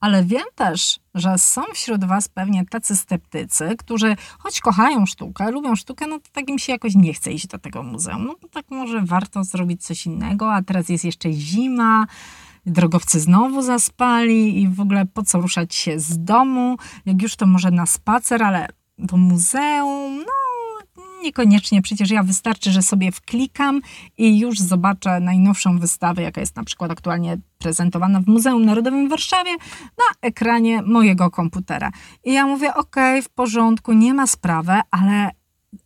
Ale 0.00 0.24
wiem 0.24 0.46
też, 0.54 1.00
że 1.14 1.38
są 1.38 1.62
wśród 1.74 2.04
Was 2.04 2.28
pewnie 2.28 2.66
tacy 2.66 2.96
sceptycy, 2.96 3.76
którzy 3.78 4.16
choć 4.38 4.60
kochają 4.60 5.06
sztukę, 5.06 5.50
lubią 5.50 5.76
sztukę, 5.76 6.06
no 6.06 6.18
to 6.18 6.28
tak 6.32 6.48
im 6.48 6.58
się 6.58 6.72
jakoś 6.72 6.94
nie 6.94 7.14
chce 7.14 7.32
iść 7.32 7.46
do 7.46 7.58
tego 7.58 7.82
muzeum. 7.82 8.24
No 8.24 8.34
to 8.34 8.48
tak 8.48 8.70
może 8.70 9.00
warto 9.02 9.44
zrobić 9.44 9.84
coś 9.84 10.06
innego, 10.06 10.54
a 10.54 10.62
teraz 10.62 10.88
jest 10.88 11.04
jeszcze 11.04 11.32
zima, 11.32 12.06
drogowcy 12.66 13.20
znowu 13.20 13.62
zaspali 13.62 14.62
i 14.62 14.68
w 14.68 14.80
ogóle 14.80 15.06
po 15.06 15.22
co 15.22 15.40
ruszać 15.40 15.74
się 15.74 16.00
z 16.00 16.24
domu, 16.24 16.76
jak 17.06 17.22
już 17.22 17.36
to 17.36 17.46
może 17.46 17.70
na 17.70 17.86
spacer, 17.86 18.42
ale 18.42 18.68
do 18.98 19.16
muzeum, 19.16 20.18
no 20.18 20.44
niekoniecznie, 21.24 21.82
przecież 21.82 22.10
ja 22.10 22.22
wystarczy, 22.22 22.72
że 22.72 22.82
sobie 22.82 23.12
wklikam 23.12 23.80
i 24.18 24.38
już 24.38 24.58
zobaczę 24.58 25.20
najnowszą 25.20 25.78
wystawę, 25.78 26.22
jaka 26.22 26.40
jest 26.40 26.56
na 26.56 26.64
przykład 26.64 26.90
aktualnie 26.90 27.38
prezentowana 27.58 28.20
w 28.20 28.26
Muzeum 28.26 28.64
Narodowym 28.64 29.06
w 29.06 29.10
Warszawie 29.10 29.50
na 29.98 30.28
ekranie 30.28 30.82
mojego 30.82 31.30
komputera. 31.30 31.90
I 32.24 32.32
ja 32.32 32.46
mówię, 32.46 32.74
ok, 32.74 32.96
w 33.22 33.28
porządku, 33.28 33.92
nie 33.92 34.14
ma 34.14 34.26
sprawy, 34.26 34.80
ale 34.90 35.30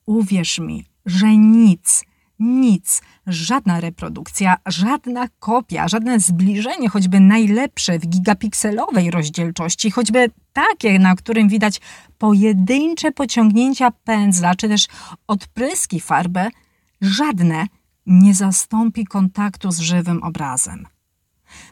uwierz 0.07 0.59
mi, 0.59 0.85
że 1.07 1.37
nic, 1.37 2.05
nic, 2.39 3.03
żadna 3.29 3.81
reprodukcja, 3.81 4.57
żadna 4.67 5.29
kopia, 5.39 5.89
żadne 5.89 6.21
zbliżenie, 6.21 6.89
choćby 6.89 7.21
najlepsze 7.21 7.99
w 7.99 8.07
gigapikselowej 8.07 9.11
rozdzielczości, 9.11 9.91
choćby 9.91 10.31
takie, 10.53 10.99
na 10.99 11.15
którym 11.15 11.49
widać 11.49 11.81
pojedyncze 12.19 13.13
pociągnięcia 13.13 13.91
pędzla, 13.91 14.55
czy 14.55 14.69
też 14.69 14.87
odpryski 15.27 16.01
farby, 16.01 16.49
żadne 17.01 17.67
nie 18.07 18.35
zastąpi 18.35 19.05
kontaktu 19.05 19.71
z 19.71 19.79
żywym 19.79 20.23
obrazem. 20.23 20.87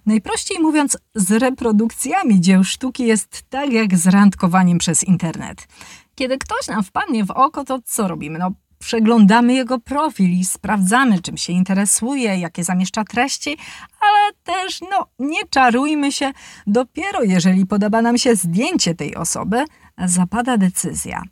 Najprościej 0.07 0.61
mówiąc, 0.61 0.99
z 1.15 1.31
reprodukcjami 1.31 2.41
dzieł 2.41 2.65
sztuki 2.65 3.07
jest 3.07 3.43
tak 3.51 3.73
jak 3.73 3.97
z 3.97 4.07
randkowaniem 4.07 4.79
przez 4.79 5.05
internet. 5.05 5.69
Kiedy 6.15 6.39
ktoś 6.39 6.69
nam 6.69 6.83
wpadnie 6.83 7.25
w 7.25 7.31
oko, 7.31 7.65
to 7.65 7.79
co 7.85 8.09
robimy? 8.09 8.39
No, 8.39 8.51
przeglądamy 8.79 9.55
jego 9.55 9.81
profil 9.81 10.31
i 10.31 10.45
sprawdzamy, 10.45 11.23
czym 11.23 11.37
się 11.37 11.53
interesuje, 11.53 12.39
jakie 12.39 12.65
zamieszcza 12.65 13.05
treści, 13.05 13.59
ale 14.01 14.33
też, 14.43 14.81
no, 14.81 15.07
nie 15.19 15.41
czarujmy 15.51 16.13
się, 16.13 16.33
dopiero 16.67 17.23
jeżeli 17.23 17.67
podoba 17.67 18.03
nam 18.03 18.19
się 18.19 18.37
zdjęcie 18.37 18.95
tej 18.95 19.17
osoby, 19.17 19.65
zapada 19.99 20.57
decyzja. 20.57 21.23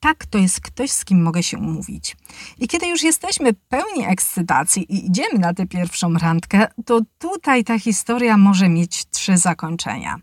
Tak, 0.00 0.26
to 0.26 0.38
jest 0.38 0.60
ktoś, 0.60 0.90
z 0.90 1.04
kim 1.04 1.22
mogę 1.22 1.42
się 1.42 1.58
umówić. 1.58 2.16
I 2.58 2.68
kiedy 2.68 2.86
już 2.86 3.02
jesteśmy 3.02 3.52
pełni 3.52 4.04
ekscytacji 4.06 4.92
i 4.92 5.06
idziemy 5.06 5.38
na 5.38 5.54
tę 5.54 5.66
pierwszą 5.66 6.14
randkę, 6.14 6.66
to 6.84 7.00
tutaj 7.18 7.64
ta 7.64 7.78
historia 7.78 8.36
może 8.36 8.68
mieć 8.68 9.06
trzy 9.06 9.36
zakończenia. 9.36 10.16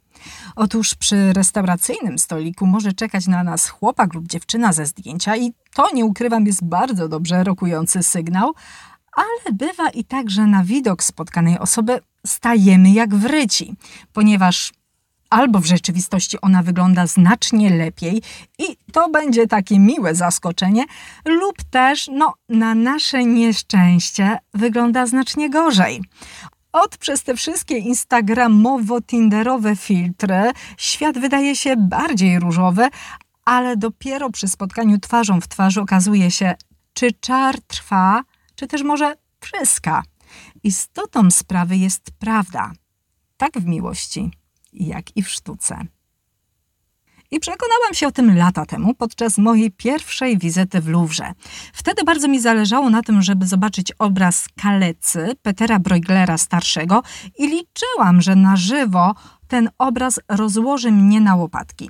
Otóż 0.56 0.96
przy 0.96 1.34
restauracyjnym 1.34 2.20
stoliku 2.20 2.66
może 2.66 2.94
czekać 2.94 3.28
na 3.28 3.44
nas 3.44 3.70
chłopak 3.70 4.14
lub 4.14 4.28
dziewczyna 4.28 4.74
ze 4.74 4.86
zdjęcia 4.86 5.38
i 5.38 5.54
to, 5.74 5.92
nie 5.94 6.06
ukrywam, 6.06 6.46
jest 6.46 6.64
bardzo 6.64 7.08
dobrze 7.08 7.44
rokujący 7.44 8.04
sygnał, 8.04 8.54
ale 9.16 9.54
bywa 9.54 9.90
i 9.90 10.04
tak, 10.04 10.30
że 10.30 10.46
na 10.46 10.64
widok 10.64 11.04
spotkanej 11.04 11.60
osoby 11.60 12.00
stajemy 12.26 12.92
jak 12.92 13.16
wryci, 13.16 13.76
ponieważ 14.14 14.74
albo 15.30 15.60
w 15.60 15.66
rzeczywistości 15.66 16.42
ona 16.42 16.64
wygląda 16.64 17.08
znacznie 17.08 17.70
lepiej 17.70 18.22
i 18.60 18.78
to 18.92 19.10
będzie 19.10 19.48
takie 19.48 19.80
miłe 19.80 20.16
zaskoczenie, 20.16 20.84
lub 21.26 21.64
też, 21.64 22.10
no, 22.12 22.34
na 22.50 22.76
nasze 22.76 23.26
nieszczęście 23.26 24.38
wygląda 24.54 25.06
znacznie 25.06 25.50
gorzej. 25.50 26.02
Od 26.72 26.98
przez 26.98 27.24
te 27.24 27.36
wszystkie 27.36 27.76
instagramowo-tinderowe 27.80 29.76
filtry 29.76 30.52
świat 30.78 31.18
wydaje 31.18 31.56
się 31.56 31.76
bardziej 31.78 32.40
różowy, 32.40 32.88
ale 33.46 33.78
dopiero 33.78 34.30
przy 34.30 34.48
spotkaniu 34.48 35.00
twarzą 35.00 35.42
w 35.42 35.48
twarz 35.48 35.78
okazuje 35.78 36.32
się, 36.32 36.56
czy 36.94 37.12
czar 37.12 37.62
trwa, 37.62 38.24
czy 38.56 38.68
też 38.68 38.84
może 38.84 39.16
pryska. 39.40 40.04
Istotą 40.64 41.32
sprawy 41.32 41.78
jest 41.78 42.12
prawda. 42.20 42.72
Tak 43.38 43.54
w 43.60 43.66
miłości, 43.66 44.32
jak 44.76 45.18
i 45.18 45.24
w 45.24 45.30
sztuce. 45.30 45.86
I 47.32 47.40
przekonałam 47.40 47.94
się 47.94 48.08
o 48.08 48.12
tym 48.12 48.38
lata 48.38 48.66
temu 48.66 48.94
podczas 48.94 49.38
mojej 49.38 49.72
pierwszej 49.72 50.38
wizyty 50.38 50.82
w 50.82 50.88
Louvre. 50.88 51.34
Wtedy 51.74 52.04
bardzo 52.04 52.28
mi 52.28 52.40
zależało 52.40 52.90
na 52.90 53.02
tym, 53.02 53.22
żeby 53.22 53.48
zobaczyć 53.48 53.92
obraz 53.92 54.48
Kalecy 54.62 55.36
Petera 55.42 55.80
Brueglera 55.80 56.38
starszego 56.38 57.04
i 57.38 57.48
liczyłam, 57.48 58.22
że 58.22 58.36
na 58.36 58.56
żywo 58.56 59.16
ten 59.48 59.70
obraz 59.78 60.20
rozłoży 60.30 60.92
mnie 60.92 61.22
na 61.22 61.36
łopatki. 61.36 61.90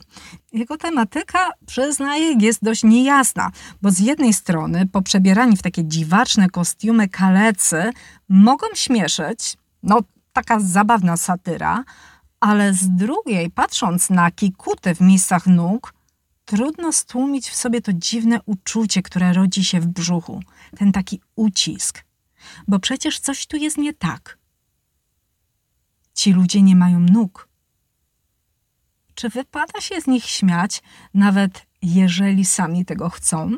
Jego 0.54 0.78
tematyka, 0.78 1.52
przyznaję, 1.66 2.36
jest 2.40 2.64
dość 2.64 2.84
niejasna, 2.84 3.52
bo 3.82 3.92
z 3.92 4.00
jednej 4.00 4.34
strony 4.34 4.88
poprzebierani 4.88 5.58
w 5.58 5.62
takie 5.62 5.86
dziwaczne 5.86 6.50
kostiumy 6.50 7.10
kalecy 7.10 7.92
mogą 8.30 8.68
śmieszyć, 8.74 9.58
no 9.84 10.00
taka 10.34 10.60
zabawna 10.60 11.18
satyra, 11.18 11.84
ale 12.46 12.74
z 12.74 12.90
drugiej, 12.90 13.52
patrząc 13.52 14.10
na 14.10 14.32
kikuty 14.32 14.96
w 14.96 15.02
miejscach 15.02 15.48
nóg, 15.48 15.94
trudno 16.46 16.92
stłumić 16.92 17.50
w 17.50 17.56
sobie 17.56 17.82
to 17.82 17.94
dziwne 17.94 18.40
uczucie, 18.46 19.02
które 19.02 19.34
rodzi 19.34 19.66
się 19.66 19.80
w 19.80 19.88
brzuchu, 19.88 20.44
ten 20.78 20.92
taki 20.92 21.22
ucisk. 21.36 22.04
Bo 22.68 22.80
przecież 22.80 23.20
coś 23.20 23.48
tu 23.48 23.58
jest 23.58 23.78
nie 23.78 23.94
tak. 23.94 24.38
Ci 26.14 26.34
ludzie 26.34 26.62
nie 26.62 26.76
mają 26.76 27.00
nóg. 27.00 27.50
Czy 29.16 29.30
wypada 29.30 29.82
się 29.82 30.02
z 30.02 30.08
nich 30.08 30.26
śmiać, 30.26 30.84
nawet 31.14 31.66
jeżeli 31.82 32.46
sami 32.46 32.86
tego 32.86 33.10
chcą? 33.10 33.52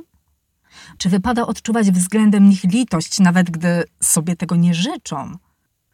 Czy 0.98 1.10
wypada 1.10 1.48
odczuwać 1.48 1.92
względem 1.92 2.50
nich 2.50 2.64
litość, 2.64 3.20
nawet 3.20 3.52
gdy 3.52 3.84
sobie 4.02 4.36
tego 4.36 4.56
nie 4.56 4.74
życzą? 4.74 5.38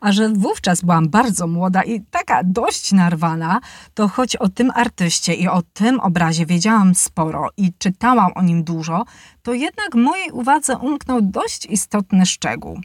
A 0.03 0.11
że 0.11 0.29
wówczas 0.29 0.81
byłam 0.81 1.09
bardzo 1.09 1.47
młoda 1.47 1.83
i 1.83 2.01
taka 2.01 2.41
dość 2.43 2.91
narwana, 2.91 3.59
to 3.93 4.07
choć 4.07 4.35
o 4.35 4.49
tym 4.49 4.71
artyście 4.75 5.33
i 5.33 5.47
o 5.47 5.61
tym 5.73 5.99
obrazie 5.99 6.45
wiedziałam 6.45 6.95
sporo 6.95 7.49
i 7.57 7.73
czytałam 7.77 8.31
o 8.35 8.41
nim 8.41 8.63
dużo, 8.63 9.05
to 9.41 9.53
jednak 9.53 9.95
mojej 9.95 10.31
uwadze 10.31 10.77
umknął 10.77 11.21
dość 11.21 11.65
istotny 11.65 12.25
szczegół. 12.25 12.79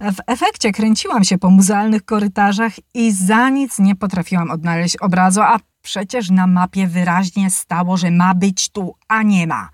W 0.00 0.16
efekcie 0.26 0.72
kręciłam 0.72 1.24
się 1.24 1.38
po 1.38 1.50
muzealnych 1.50 2.04
korytarzach 2.04 2.72
i 2.94 3.12
za 3.12 3.48
nic 3.48 3.78
nie 3.78 3.96
potrafiłam 3.96 4.50
odnaleźć 4.50 4.96
obrazu, 4.96 5.40
a 5.40 5.58
przecież 5.82 6.30
na 6.30 6.46
mapie 6.46 6.86
wyraźnie 6.86 7.50
stało, 7.50 7.96
że 7.96 8.10
ma 8.10 8.34
być 8.34 8.68
tu, 8.68 8.94
a 9.08 9.22
nie 9.22 9.46
ma. 9.46 9.68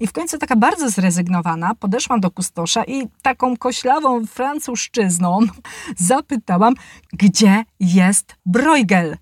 I 0.00 0.06
w 0.06 0.12
końcu 0.12 0.38
taka 0.38 0.56
bardzo 0.56 0.90
zrezygnowana 0.90 1.74
podeszłam 1.74 2.20
do 2.20 2.30
kustosza 2.30 2.84
i 2.84 3.08
taką 3.22 3.56
koślawą 3.56 4.26
francuszczyzną 4.26 5.40
zapytałam, 5.96 6.74
gdzie 7.12 7.64
jest 7.80 8.34
Bruegel. 8.46 9.16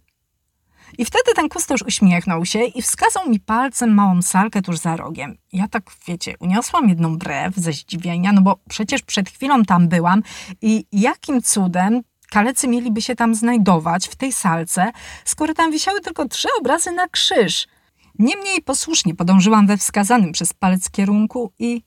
I 0.98 1.04
wtedy 1.04 1.34
ten 1.36 1.48
kustosz 1.48 1.82
uśmiechnął 1.82 2.46
się 2.46 2.64
i 2.64 2.82
wskazał 2.82 3.30
mi 3.30 3.40
palcem 3.40 3.94
małą 3.94 4.22
salkę 4.22 4.62
tuż 4.62 4.78
za 4.78 4.96
rogiem. 4.96 5.38
Ja 5.52 5.68
tak, 5.68 5.82
wiecie, 6.06 6.34
uniosłam 6.40 6.88
jedną 6.88 7.18
brew 7.18 7.56
ze 7.56 7.72
zdziwienia, 7.72 8.32
no 8.32 8.42
bo 8.42 8.58
przecież 8.68 9.02
przed 9.02 9.30
chwilą 9.30 9.64
tam 9.64 9.88
byłam 9.88 10.22
i 10.62 10.84
jakim 10.92 11.42
cudem 11.42 12.02
kalecy 12.30 12.68
mieliby 12.68 13.02
się 13.02 13.14
tam 13.14 13.34
znajdować 13.34 14.08
w 14.08 14.16
tej 14.16 14.32
salce, 14.32 14.92
skoro 15.24 15.54
tam 15.54 15.72
wisiały 15.72 16.00
tylko 16.00 16.28
trzy 16.28 16.48
obrazy 16.60 16.92
na 16.92 17.08
krzyż– 17.08 17.66
Niemniej 18.18 18.62
posłusznie 18.62 19.14
podążyłam 19.14 19.66
we 19.66 19.76
wskazanym 19.76 20.32
przez 20.32 20.52
palec 20.52 20.90
kierunku 20.90 21.52
i... 21.58 21.82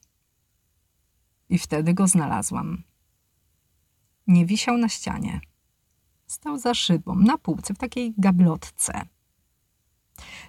I 1.49 1.57
wtedy 1.57 1.93
go 1.93 2.07
znalazłam. 2.07 2.83
Nie 4.27 4.45
wisiał 4.45 4.77
na 4.77 4.89
ścianie. 4.89 5.41
Stał 6.27 6.57
za 6.57 6.73
szybą, 6.73 7.15
na 7.15 7.37
półce, 7.37 7.73
w 7.73 7.77
takiej 7.77 8.13
gablotce. 8.17 9.01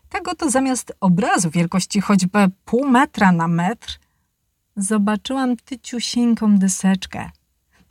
Tego 0.08 0.34
to 0.34 0.50
zamiast 0.50 0.92
obrazu 1.00 1.50
wielkości 1.50 2.00
choćby 2.00 2.50
pół 2.64 2.88
metra 2.88 3.32
na 3.32 3.48
metr, 3.48 3.98
zobaczyłam 4.76 5.56
tyciusieńką 5.56 6.58
deseczkę– 6.58 7.30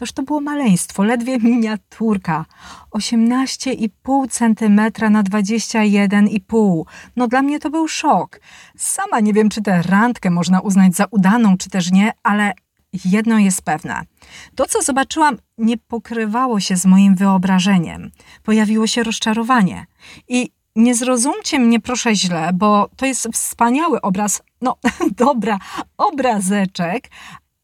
Toż 0.02 0.12
to 0.12 0.24
było 0.24 0.42
maleństwo, 0.42 1.04
ledwie 1.04 1.38
miniaturka. 1.40 2.46
18,5 2.92 4.30
cm 4.30 4.76
na 5.12 5.24
21,5. 5.24 6.84
No 7.16 7.28
dla 7.28 7.42
mnie 7.42 7.60
to 7.60 7.70
był 7.70 7.88
szok. 7.88 8.40
Sama 8.78 9.20
nie 9.20 9.34
wiem, 9.34 9.50
czy 9.50 9.62
tę 9.62 9.82
randkę 9.82 10.30
można 10.30 10.60
uznać 10.60 10.96
za 10.96 11.06
udaną, 11.12 11.58
czy 11.58 11.70
też 11.70 11.92
nie, 11.92 12.12
ale 12.24 12.54
jedno 13.06 13.40
jest 13.40 13.62
pewne. 13.62 14.02
To, 14.56 14.66
co 14.66 14.82
zobaczyłam, 14.82 15.38
nie 15.58 15.78
pokrywało 15.78 16.60
się 16.60 16.76
z 16.76 16.86
moim 16.86 17.16
wyobrażeniem. 17.16 18.12
Pojawiło 18.44 18.88
się 18.88 19.04
rozczarowanie. 19.04 19.86
I 20.28 20.52
nie 20.76 20.96
zrozumcie 20.96 21.60
mnie 21.60 21.80
proszę 21.80 22.16
źle, 22.16 22.50
bo 22.54 22.90
to 22.96 23.06
jest 23.06 23.28
wspaniały 23.34 24.02
obraz, 24.02 24.42
no 24.62 24.78
dobra, 25.26 25.60
obrazeczek, 25.98 27.10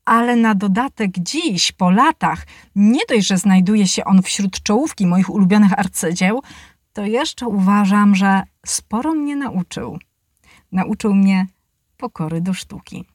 ale 0.07 0.35
na 0.35 0.55
dodatek 0.55 1.11
dziś, 1.19 1.71
po 1.71 1.89
latach, 1.89 2.45
nie 2.75 2.99
dość, 3.09 3.27
że 3.27 3.37
znajduje 3.37 3.87
się 3.87 4.05
on 4.05 4.21
wśród 4.21 4.63
czołówki 4.63 5.07
moich 5.07 5.29
ulubionych 5.29 5.79
arcydzieł, 5.79 6.41
to 6.93 7.05
jeszcze 7.05 7.47
uważam, 7.47 8.15
że 8.15 8.43
sporo 8.65 9.13
mnie 9.13 9.35
nauczył. 9.35 9.99
Nauczył 10.71 11.13
mnie 11.13 11.47
pokory 11.97 12.41
do 12.41 12.53
sztuki. 12.53 13.05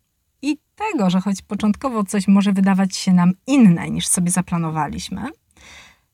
I 0.42 0.58
tego, 0.74 1.10
że 1.10 1.20
choć 1.20 1.42
początkowo 1.42 2.04
coś 2.04 2.28
może 2.28 2.52
wydawać 2.52 2.96
się 2.96 3.12
nam 3.12 3.32
inne 3.46 3.90
niż 3.90 4.06
sobie 4.06 4.30
zaplanowaliśmy, 4.30 5.22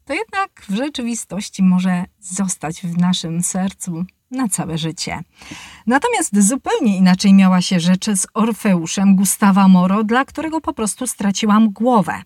to 0.05 0.15
jednak 0.15 0.65
w 0.69 0.75
rzeczywistości 0.75 1.63
może 1.63 2.05
zostać 2.21 2.81
w 2.81 2.99
naszym 2.99 3.43
sercu 3.43 4.05
na 4.31 4.49
całe 4.49 4.79
życie. 4.79 5.21
Natomiast 5.87 6.41
zupełnie 6.41 6.97
inaczej 6.97 7.35
miała 7.35 7.61
się 7.61 7.81
rzecz 7.81 8.07
z 8.07 8.27
Orfeuszem 8.35 9.17
Gustawa 9.17 9.69
Moro, 9.69 10.05
dla 10.05 10.25
którego 10.25 10.61
po 10.61 10.73
prostu 10.73 11.07
straciłam 11.07 11.71
głowę. 11.71 12.23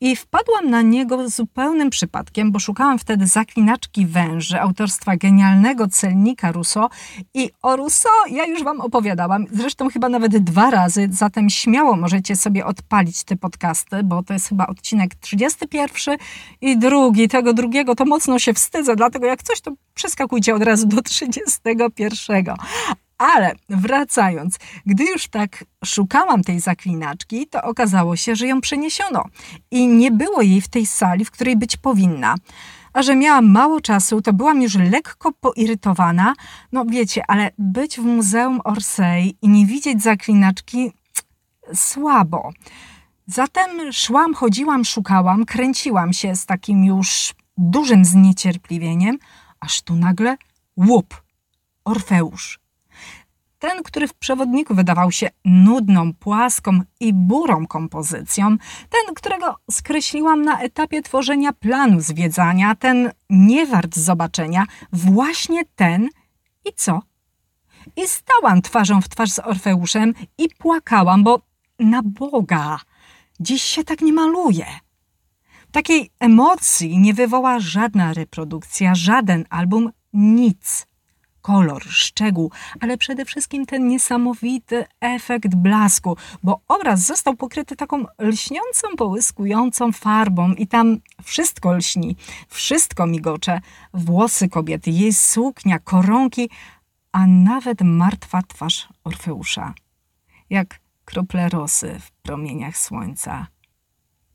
I 0.00 0.16
wpadłam 0.16 0.70
na 0.70 0.82
niego 0.82 1.28
zupełnym 1.28 1.90
przypadkiem, 1.90 2.52
bo 2.52 2.58
szukałam 2.58 2.98
wtedy 2.98 3.26
zaklinaczki 3.26 4.06
węży 4.06 4.60
autorstwa 4.60 5.16
genialnego 5.16 5.88
celnika 5.88 6.52
Rousseau 6.52 6.88
i 7.34 7.50
o 7.62 7.76
Rousseau 7.76 8.12
ja 8.30 8.44
już 8.44 8.62
Wam 8.62 8.80
opowiadałam, 8.80 9.46
zresztą 9.52 9.90
chyba 9.90 10.08
nawet 10.08 10.38
dwa 10.38 10.70
razy, 10.70 11.08
zatem 11.10 11.50
śmiało 11.50 11.96
możecie 11.96 12.36
sobie 12.36 12.66
odpalić 12.66 13.24
te 13.24 13.36
podcasty, 13.36 14.02
bo 14.04 14.22
to 14.22 14.32
jest 14.32 14.48
chyba 14.48 14.66
odcinek 14.66 15.14
31 15.14 16.16
i 16.60 16.78
drugi. 16.78 17.28
Tego 17.28 17.52
drugiego 17.52 17.94
to 17.94 18.04
mocno 18.04 18.38
się 18.38 18.54
wstydzę, 18.54 18.96
dlatego 18.96 19.26
jak 19.26 19.42
coś 19.42 19.60
to 19.60 19.72
przeskakujcie 19.94 20.54
od 20.54 20.62
razu 20.62 20.86
do 20.86 21.02
31. 21.02 22.44
Ale 23.20 23.54
wracając, 23.68 24.58
gdy 24.86 25.04
już 25.04 25.28
tak 25.28 25.64
szukałam 25.84 26.42
tej 26.42 26.60
zaklinaczki, 26.60 27.46
to 27.46 27.62
okazało 27.62 28.16
się, 28.16 28.36
że 28.36 28.46
ją 28.46 28.60
przeniesiono 28.60 29.24
i 29.70 29.88
nie 29.88 30.10
było 30.10 30.42
jej 30.42 30.60
w 30.60 30.68
tej 30.68 30.86
sali, 30.86 31.24
w 31.24 31.30
której 31.30 31.56
być 31.56 31.76
powinna. 31.76 32.34
A 32.92 33.02
że 33.02 33.16
miałam 33.16 33.50
mało 33.50 33.80
czasu, 33.80 34.22
to 34.22 34.32
byłam 34.32 34.62
już 34.62 34.74
lekko 34.74 35.32
poirytowana. 35.32 36.34
No 36.72 36.84
wiecie, 36.84 37.22
ale 37.28 37.50
być 37.58 37.96
w 37.96 38.02
Muzeum 38.02 38.60
Orsay 38.64 39.36
i 39.42 39.48
nie 39.48 39.66
widzieć 39.66 40.02
zaklinaczki 40.02 40.92
słabo. 41.74 42.52
Zatem 43.26 43.92
szłam, 43.92 44.34
chodziłam, 44.34 44.84
szukałam, 44.84 45.44
kręciłam 45.44 46.12
się 46.12 46.36
z 46.36 46.46
takim 46.46 46.84
już 46.84 47.34
dużym 47.56 48.04
zniecierpliwieniem, 48.04 49.18
aż 49.60 49.82
tu 49.82 49.96
nagle 49.96 50.36
łup, 50.76 51.22
Orfeusz. 51.84 52.60
Ten, 53.60 53.82
który 53.82 54.08
w 54.08 54.14
przewodniku 54.14 54.74
wydawał 54.74 55.12
się 55.12 55.30
nudną, 55.44 56.14
płaską 56.14 56.80
i 57.00 57.12
burą 57.12 57.66
kompozycją, 57.66 58.56
ten, 58.90 59.14
którego 59.14 59.56
skreśliłam 59.70 60.42
na 60.42 60.60
etapie 60.60 61.02
tworzenia 61.02 61.52
planu 61.52 62.00
zwiedzania, 62.00 62.74
ten 62.74 63.10
nie 63.30 63.66
wart 63.66 63.96
zobaczenia, 63.96 64.64
właśnie 64.92 65.62
ten 65.76 66.08
i 66.64 66.72
co? 66.76 67.02
I 67.96 68.08
stałam 68.08 68.62
twarzą 68.62 69.00
w 69.00 69.08
twarz 69.08 69.30
z 69.30 69.38
Orfeuszem 69.38 70.14
i 70.38 70.48
płakałam, 70.58 71.24
bo 71.24 71.40
na 71.78 72.02
Boga, 72.04 72.80
dziś 73.40 73.62
się 73.62 73.84
tak 73.84 74.00
nie 74.00 74.12
maluje. 74.12 74.66
Takiej 75.72 76.10
emocji 76.20 76.98
nie 76.98 77.14
wywoła 77.14 77.60
żadna 77.60 78.12
reprodukcja, 78.12 78.94
żaden 78.94 79.44
album, 79.50 79.90
nic. 80.12 80.89
Kolor, 81.42 81.84
szczegół, 81.84 82.50
ale 82.80 82.98
przede 82.98 83.24
wszystkim 83.24 83.66
ten 83.66 83.88
niesamowity 83.88 84.84
efekt 85.00 85.54
blasku, 85.54 86.16
bo 86.42 86.60
obraz 86.68 87.06
został 87.06 87.36
pokryty 87.36 87.76
taką 87.76 88.04
lśniącą, 88.18 88.88
połyskującą 88.98 89.92
farbą 89.92 90.52
i 90.52 90.66
tam 90.66 90.98
wszystko 91.22 91.72
lśni, 91.72 92.16
wszystko 92.48 93.06
migocze. 93.06 93.60
Włosy 93.94 94.48
kobiety, 94.48 94.90
jej 94.90 95.14
suknia, 95.14 95.78
koronki, 95.78 96.50
a 97.12 97.26
nawet 97.26 97.82
martwa 97.82 98.42
twarz 98.42 98.88
Orfeusza. 99.04 99.74
Jak 100.50 100.80
krople 101.04 101.48
rosy 101.48 101.98
w 102.00 102.10
promieniach 102.10 102.76
słońca 102.76 103.46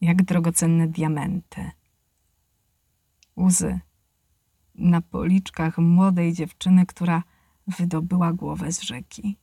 jak 0.01 0.23
drogocenne 0.23 0.87
diamenty. 0.87 1.71
Łzy 3.37 3.79
na 4.77 5.01
policzkach 5.01 5.77
młodej 5.77 6.33
dziewczyny, 6.33 6.85
która 6.85 7.23
wydobyła 7.67 8.33
głowę 8.33 8.71
z 8.71 8.81
rzeki 8.81 9.37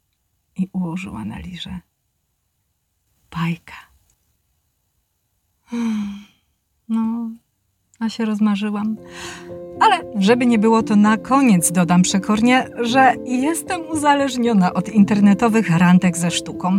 i 0.56 0.68
ułożyła 0.72 1.24
na 1.24 1.38
liże. 1.38 1.80
Bajka. 3.36 3.74
No, 6.88 7.30
a 8.00 8.08
się 8.08 8.24
rozmarzyłam. 8.24 8.96
Ale 9.80 10.04
żeby 10.18 10.46
nie 10.46 10.58
było, 10.58 10.82
to 10.82 10.96
na 10.96 11.16
koniec 11.16 11.72
dodam 11.72 12.02
przekornie, 12.02 12.68
że 12.80 13.14
jestem 13.24 13.80
uzależniona 13.90 14.74
od 14.74 14.88
internetowych 14.88 15.78
randek 15.78 16.16
ze 16.16 16.30
sztuką. 16.30 16.78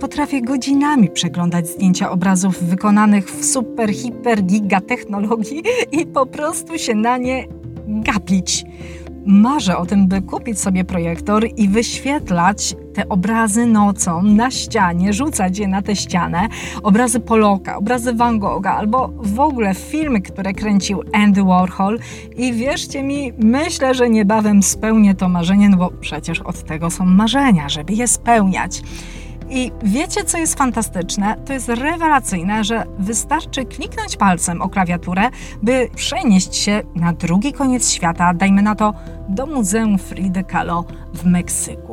Potrafię 0.00 0.42
godzinami 0.42 1.10
przeglądać 1.10 1.68
zdjęcia 1.68 2.10
obrazów 2.10 2.62
wykonanych 2.62 3.30
w 3.30 3.44
super, 3.44 3.94
hiper, 3.94 4.42
giga 4.42 4.80
technologii 4.80 5.62
i 5.92 6.06
po 6.06 6.26
prostu 6.26 6.78
się 6.78 6.94
na 6.94 7.16
nie 7.16 7.46
gapić. 8.02 8.64
Marzę 9.26 9.76
o 9.76 9.86
tym, 9.86 10.08
by 10.08 10.22
kupić 10.22 10.60
sobie 10.60 10.84
projektor 10.84 11.46
i 11.56 11.68
wyświetlać 11.68 12.76
te 12.94 13.08
obrazy 13.08 13.66
nocą 13.66 14.22
na 14.22 14.50
ścianie, 14.50 15.12
rzucać 15.12 15.58
je 15.58 15.68
na 15.68 15.82
tę 15.82 15.96
ścianę. 15.96 16.48
Obrazy 16.82 17.20
Poloka, 17.20 17.76
obrazy 17.76 18.12
Van 18.12 18.38
Gogha 18.38 18.76
albo 18.76 19.10
w 19.16 19.40
ogóle 19.40 19.74
filmy, 19.74 20.20
które 20.20 20.52
kręcił 20.52 21.02
Andy 21.12 21.42
Warhol. 21.42 21.98
I 22.36 22.52
wierzcie 22.52 23.02
mi, 23.02 23.32
myślę, 23.38 23.94
że 23.94 24.10
niebawem 24.10 24.62
spełnię 24.62 25.14
to 25.14 25.28
marzenie, 25.28 25.68
no 25.68 25.76
bo 25.76 25.90
przecież 26.00 26.40
od 26.40 26.62
tego 26.62 26.90
są 26.90 27.04
marzenia, 27.04 27.68
żeby 27.68 27.92
je 27.92 28.08
spełniać. 28.08 28.82
I 29.50 29.72
wiecie, 29.82 30.24
co 30.24 30.38
jest 30.38 30.58
fantastyczne? 30.58 31.36
To 31.46 31.52
jest 31.52 31.68
rewelacyjne, 31.68 32.64
że 32.64 32.84
wystarczy 32.98 33.64
kliknąć 33.64 34.16
palcem 34.16 34.62
o 34.62 34.68
klawiaturę, 34.68 35.30
by 35.62 35.88
przenieść 35.96 36.56
się 36.56 36.82
na 36.94 37.12
drugi 37.12 37.52
koniec 37.52 37.90
świata, 37.90 38.34
dajmy 38.34 38.62
na 38.62 38.74
to 38.74 38.94
do 39.28 39.46
Muzeum 39.46 39.98
Frida 39.98 40.42
Kahlo 40.42 40.84
w 41.14 41.24
Meksyku. 41.24 41.83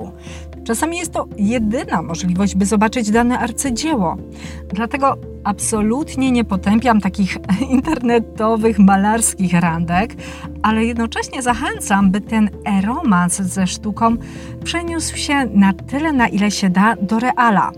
Czasami 0.63 0.97
jest 0.97 1.12
to 1.12 1.28
jedyna 1.38 2.02
możliwość, 2.02 2.56
by 2.56 2.65
zobaczyć 2.65 3.12
dane 3.12 3.39
arcydzieło. 3.39 4.17
Dlatego 4.74 5.17
absolutnie 5.43 6.32
nie 6.32 6.43
potępiam 6.43 7.02
takich 7.02 7.38
internetowych, 7.69 8.80
malarskich 8.80 9.54
randek, 9.54 10.15
ale 10.62 10.86
jednocześnie 10.86 11.41
zachęcam, 11.41 12.12
by 12.12 12.21
ten 12.21 12.50
romans 12.82 13.41
ze 13.41 13.67
sztuką 13.67 14.15
przeniósł 14.63 15.17
się 15.17 15.45
na 15.45 15.74
tyle, 15.74 16.13
na 16.13 16.28
ile 16.28 16.52
się 16.52 16.69
da, 16.69 16.95
do 17.02 17.19
reala. 17.19 17.71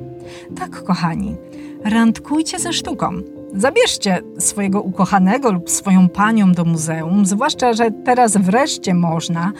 Tak, 0.59 0.83
kochani, 0.83 1.35
randkujcie 1.83 2.59
ze 2.59 2.73
sztuką. 2.73 3.42
Zabierzcie 3.55 4.21
swojego 4.39 4.81
ukochanego 4.81 5.51
lub 5.51 5.69
swoją 5.69 6.09
panią 6.09 6.51
do 6.51 6.65
muzeum, 6.65 7.25
zwłaszcza, 7.25 7.73
że 7.73 7.91
teraz 8.05 8.37
wreszcie 8.37 8.93
można. 8.93 9.51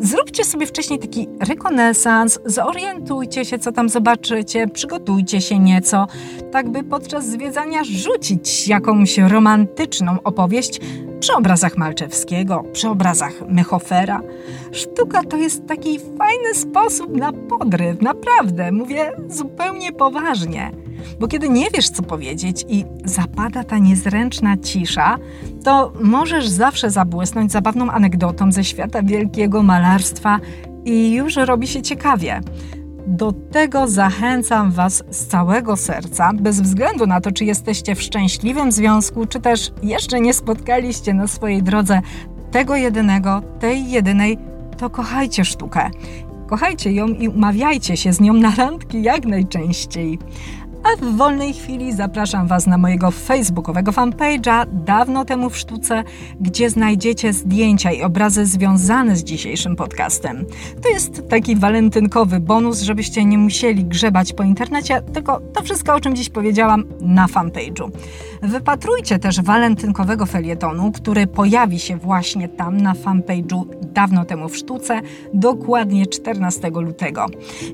Zróbcie 0.00 0.44
sobie 0.44 0.66
wcześniej 0.66 0.98
taki 0.98 1.28
rekonesans, 1.40 2.38
zorientujcie 2.44 3.44
się, 3.44 3.58
co 3.58 3.72
tam 3.72 3.88
zobaczycie, 3.88 4.68
przygotujcie 4.68 5.40
się 5.40 5.58
nieco, 5.58 6.06
tak 6.52 6.70
by 6.70 6.82
podczas 6.82 7.26
zwiedzania 7.26 7.84
rzucić 7.84 8.68
jakąś 8.68 9.18
romantyczną 9.18 10.16
opowieść 10.24 10.80
przy 11.20 11.34
obrazach 11.34 11.76
Malczewskiego, 11.76 12.64
przy 12.72 12.88
obrazach 12.88 13.32
Mechofera. 13.48 14.20
Sztuka 14.72 15.22
to 15.22 15.36
jest 15.36 15.66
taki 15.66 15.98
fajny 15.98 16.54
sposób 16.54 17.16
na 17.16 17.32
podryw, 17.32 18.02
naprawdę, 18.02 18.72
mówię 18.72 19.12
zupełnie 19.28 19.92
poważnie. 19.92 20.70
Bo 21.20 21.28
kiedy 21.28 21.48
nie 21.48 21.70
wiesz, 21.74 21.90
co 21.90 22.02
powiedzieć 22.02 22.64
i 22.68 22.84
zapada 23.04 23.64
ta 23.64 23.78
niezręczna 23.78 24.56
cisza, 24.56 25.18
to 25.64 25.92
możesz 26.00 26.48
zawsze 26.48 26.90
zabłysnąć 26.90 27.52
zabawną 27.52 27.90
anegdotą 27.90 28.52
ze 28.52 28.64
świata 28.64 29.02
wielkiego 29.02 29.62
malarstwa 29.62 30.40
i 30.84 31.12
już 31.14 31.36
robi 31.36 31.66
się 31.66 31.82
ciekawie. 31.82 32.40
Do 33.06 33.32
tego 33.32 33.88
zachęcam 33.88 34.70
Was 34.70 35.02
z 35.10 35.26
całego 35.26 35.76
serca, 35.76 36.32
bez 36.34 36.60
względu 36.60 37.06
na 37.06 37.20
to, 37.20 37.32
czy 37.32 37.44
jesteście 37.44 37.94
w 37.94 38.02
szczęśliwym 38.02 38.72
związku, 38.72 39.26
czy 39.26 39.40
też 39.40 39.72
jeszcze 39.82 40.20
nie 40.20 40.34
spotkaliście 40.34 41.14
na 41.14 41.26
swojej 41.26 41.62
drodze 41.62 42.00
tego 42.50 42.76
jedynego, 42.76 43.42
tej 43.60 43.90
jedynej, 43.90 44.38
to 44.78 44.90
kochajcie 44.90 45.44
sztukę. 45.44 45.90
Kochajcie 46.46 46.92
ją 46.92 47.08
i 47.08 47.28
umawiajcie 47.28 47.96
się 47.96 48.12
z 48.12 48.20
nią 48.20 48.32
na 48.32 48.54
randki 48.54 49.02
jak 49.02 49.26
najczęściej. 49.26 50.18
A 50.84 50.96
w 50.96 51.16
wolnej 51.16 51.54
chwili 51.54 51.92
zapraszam 51.92 52.46
Was 52.46 52.66
na 52.66 52.78
mojego 52.78 53.10
facebookowego 53.10 53.92
fanpage'a 53.92 54.66
Dawno 54.72 55.24
temu 55.24 55.50
w 55.50 55.56
sztuce, 55.56 56.04
gdzie 56.40 56.70
znajdziecie 56.70 57.32
zdjęcia 57.32 57.92
i 57.92 58.02
obrazy 58.02 58.46
związane 58.46 59.16
z 59.16 59.24
dzisiejszym 59.24 59.76
podcastem. 59.76 60.44
To 60.82 60.88
jest 60.88 61.28
taki 61.28 61.56
walentynkowy 61.56 62.40
bonus, 62.40 62.80
żebyście 62.80 63.24
nie 63.24 63.38
musieli 63.38 63.84
grzebać 63.84 64.32
po 64.32 64.42
internecie, 64.42 65.02
tylko 65.12 65.40
to 65.40 65.62
wszystko, 65.62 65.94
o 65.94 66.00
czym 66.00 66.16
dziś 66.16 66.28
powiedziałam, 66.28 66.84
na 67.00 67.26
fanpage'u. 67.26 67.90
Wypatrujcie 68.42 69.18
też 69.18 69.40
walentynkowego 69.40 70.26
felietonu, 70.26 70.92
który 70.92 71.26
pojawi 71.26 71.78
się 71.78 71.96
właśnie 71.96 72.48
tam 72.48 72.76
na 72.76 72.94
fanpage'u 72.94 73.64
Dawno 73.92 74.24
temu 74.24 74.48
w 74.48 74.56
sztuce, 74.56 75.00
dokładnie 75.34 76.06
14 76.06 76.70
lutego. 76.70 77.26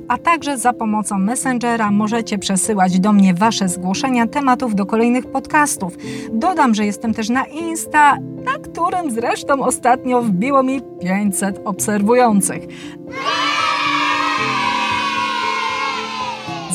A 0.09 0.19
także 0.19 0.59
za 0.59 0.73
pomocą 0.73 1.19
Messengera 1.19 1.91
możecie 1.91 2.39
przesyłać 2.39 3.01
do 3.01 3.13
mnie 3.13 3.35
Wasze 3.35 3.69
zgłoszenia 3.69 4.27
tematów 4.27 4.75
do 4.75 4.87
kolejnych 4.87 5.27
podcastów. 5.27 5.97
Dodam, 6.33 6.75
że 6.75 6.87
jestem 6.87 7.15
też 7.15 7.29
na 7.29 7.45
Insta, 7.45 8.17
na 8.45 8.59
którym 8.59 9.11
zresztą 9.11 9.65
ostatnio 9.65 10.23
wbiło 10.23 10.63
mi 10.63 10.81
500 11.01 11.61
obserwujących. 11.65 12.67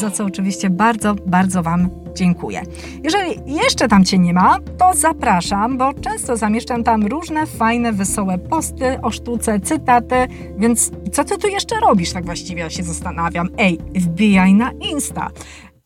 Za 0.01 0.11
co 0.11 0.25
oczywiście 0.25 0.69
bardzo, 0.69 1.15
bardzo 1.25 1.63
Wam 1.63 1.89
dziękuję. 2.15 2.61
Jeżeli 3.03 3.39
jeszcze 3.45 3.87
tam 3.87 4.03
Cię 4.03 4.19
nie 4.19 4.33
ma, 4.33 4.57
to 4.77 4.93
zapraszam, 4.93 5.77
bo 5.77 5.93
często 5.93 6.37
zamieszczam 6.37 6.83
tam 6.83 7.05
różne 7.05 7.45
fajne, 7.45 7.93
wesołe 7.93 8.37
posty 8.37 9.01
o 9.01 9.11
sztuce, 9.11 9.59
cytaty, 9.59 10.15
więc 10.57 10.91
co 11.11 11.23
Ty 11.23 11.37
tu 11.37 11.47
jeszcze 11.47 11.79
robisz? 11.79 12.13
Tak 12.13 12.25
właściwie 12.25 12.61
ja 12.61 12.69
się 12.69 12.83
zastanawiam. 12.83 13.49
Ej, 13.57 13.77
wbijaj 13.95 14.53
na 14.53 14.71
Insta. 14.71 15.29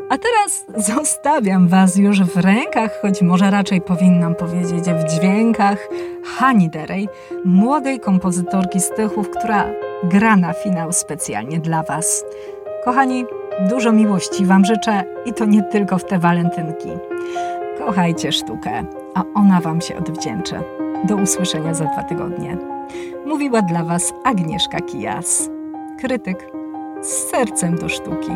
A 0.09 0.17
teraz 0.17 0.65
zostawiam 0.87 1.67
Was 1.67 1.95
już 1.95 2.23
w 2.23 2.37
rękach, 2.37 3.01
choć 3.01 3.21
może 3.21 3.51
raczej 3.51 3.81
powinnam 3.81 4.35
powiedzieć 4.35 4.85
w 4.85 5.03
dźwiękach 5.03 5.89
Hani 6.37 6.69
Derej, 6.69 7.09
młodej 7.45 7.99
kompozytorki 7.99 8.79
z 8.79 8.89
Tychów, 8.89 9.29
która 9.29 9.65
gra 10.03 10.35
na 10.35 10.53
finał 10.53 10.93
specjalnie 10.93 11.59
dla 11.59 11.83
Was. 11.83 12.23
Kochani, 12.85 13.25
dużo 13.59 13.91
miłości 13.91 14.45
Wam 14.45 14.65
życzę 14.65 15.03
i 15.25 15.33
to 15.33 15.45
nie 15.45 15.63
tylko 15.63 15.97
w 15.97 16.05
te 16.05 16.19
walentynki. 16.19 16.89
Kochajcie 17.77 18.31
sztukę, 18.31 18.83
a 19.15 19.23
ona 19.33 19.61
Wam 19.61 19.81
się 19.81 19.97
odwdzięczy. 19.97 20.55
Do 21.03 21.15
usłyszenia 21.15 21.73
za 21.73 21.85
dwa 21.85 22.03
tygodnie. 22.03 22.57
Mówiła 23.25 23.61
dla 23.61 23.83
Was 23.83 24.13
Agnieszka 24.23 24.79
Kijas, 24.79 25.49
krytyk 25.99 26.51
z 27.01 27.07
sercem 27.07 27.75
do 27.75 27.89
sztuki. 27.89 28.31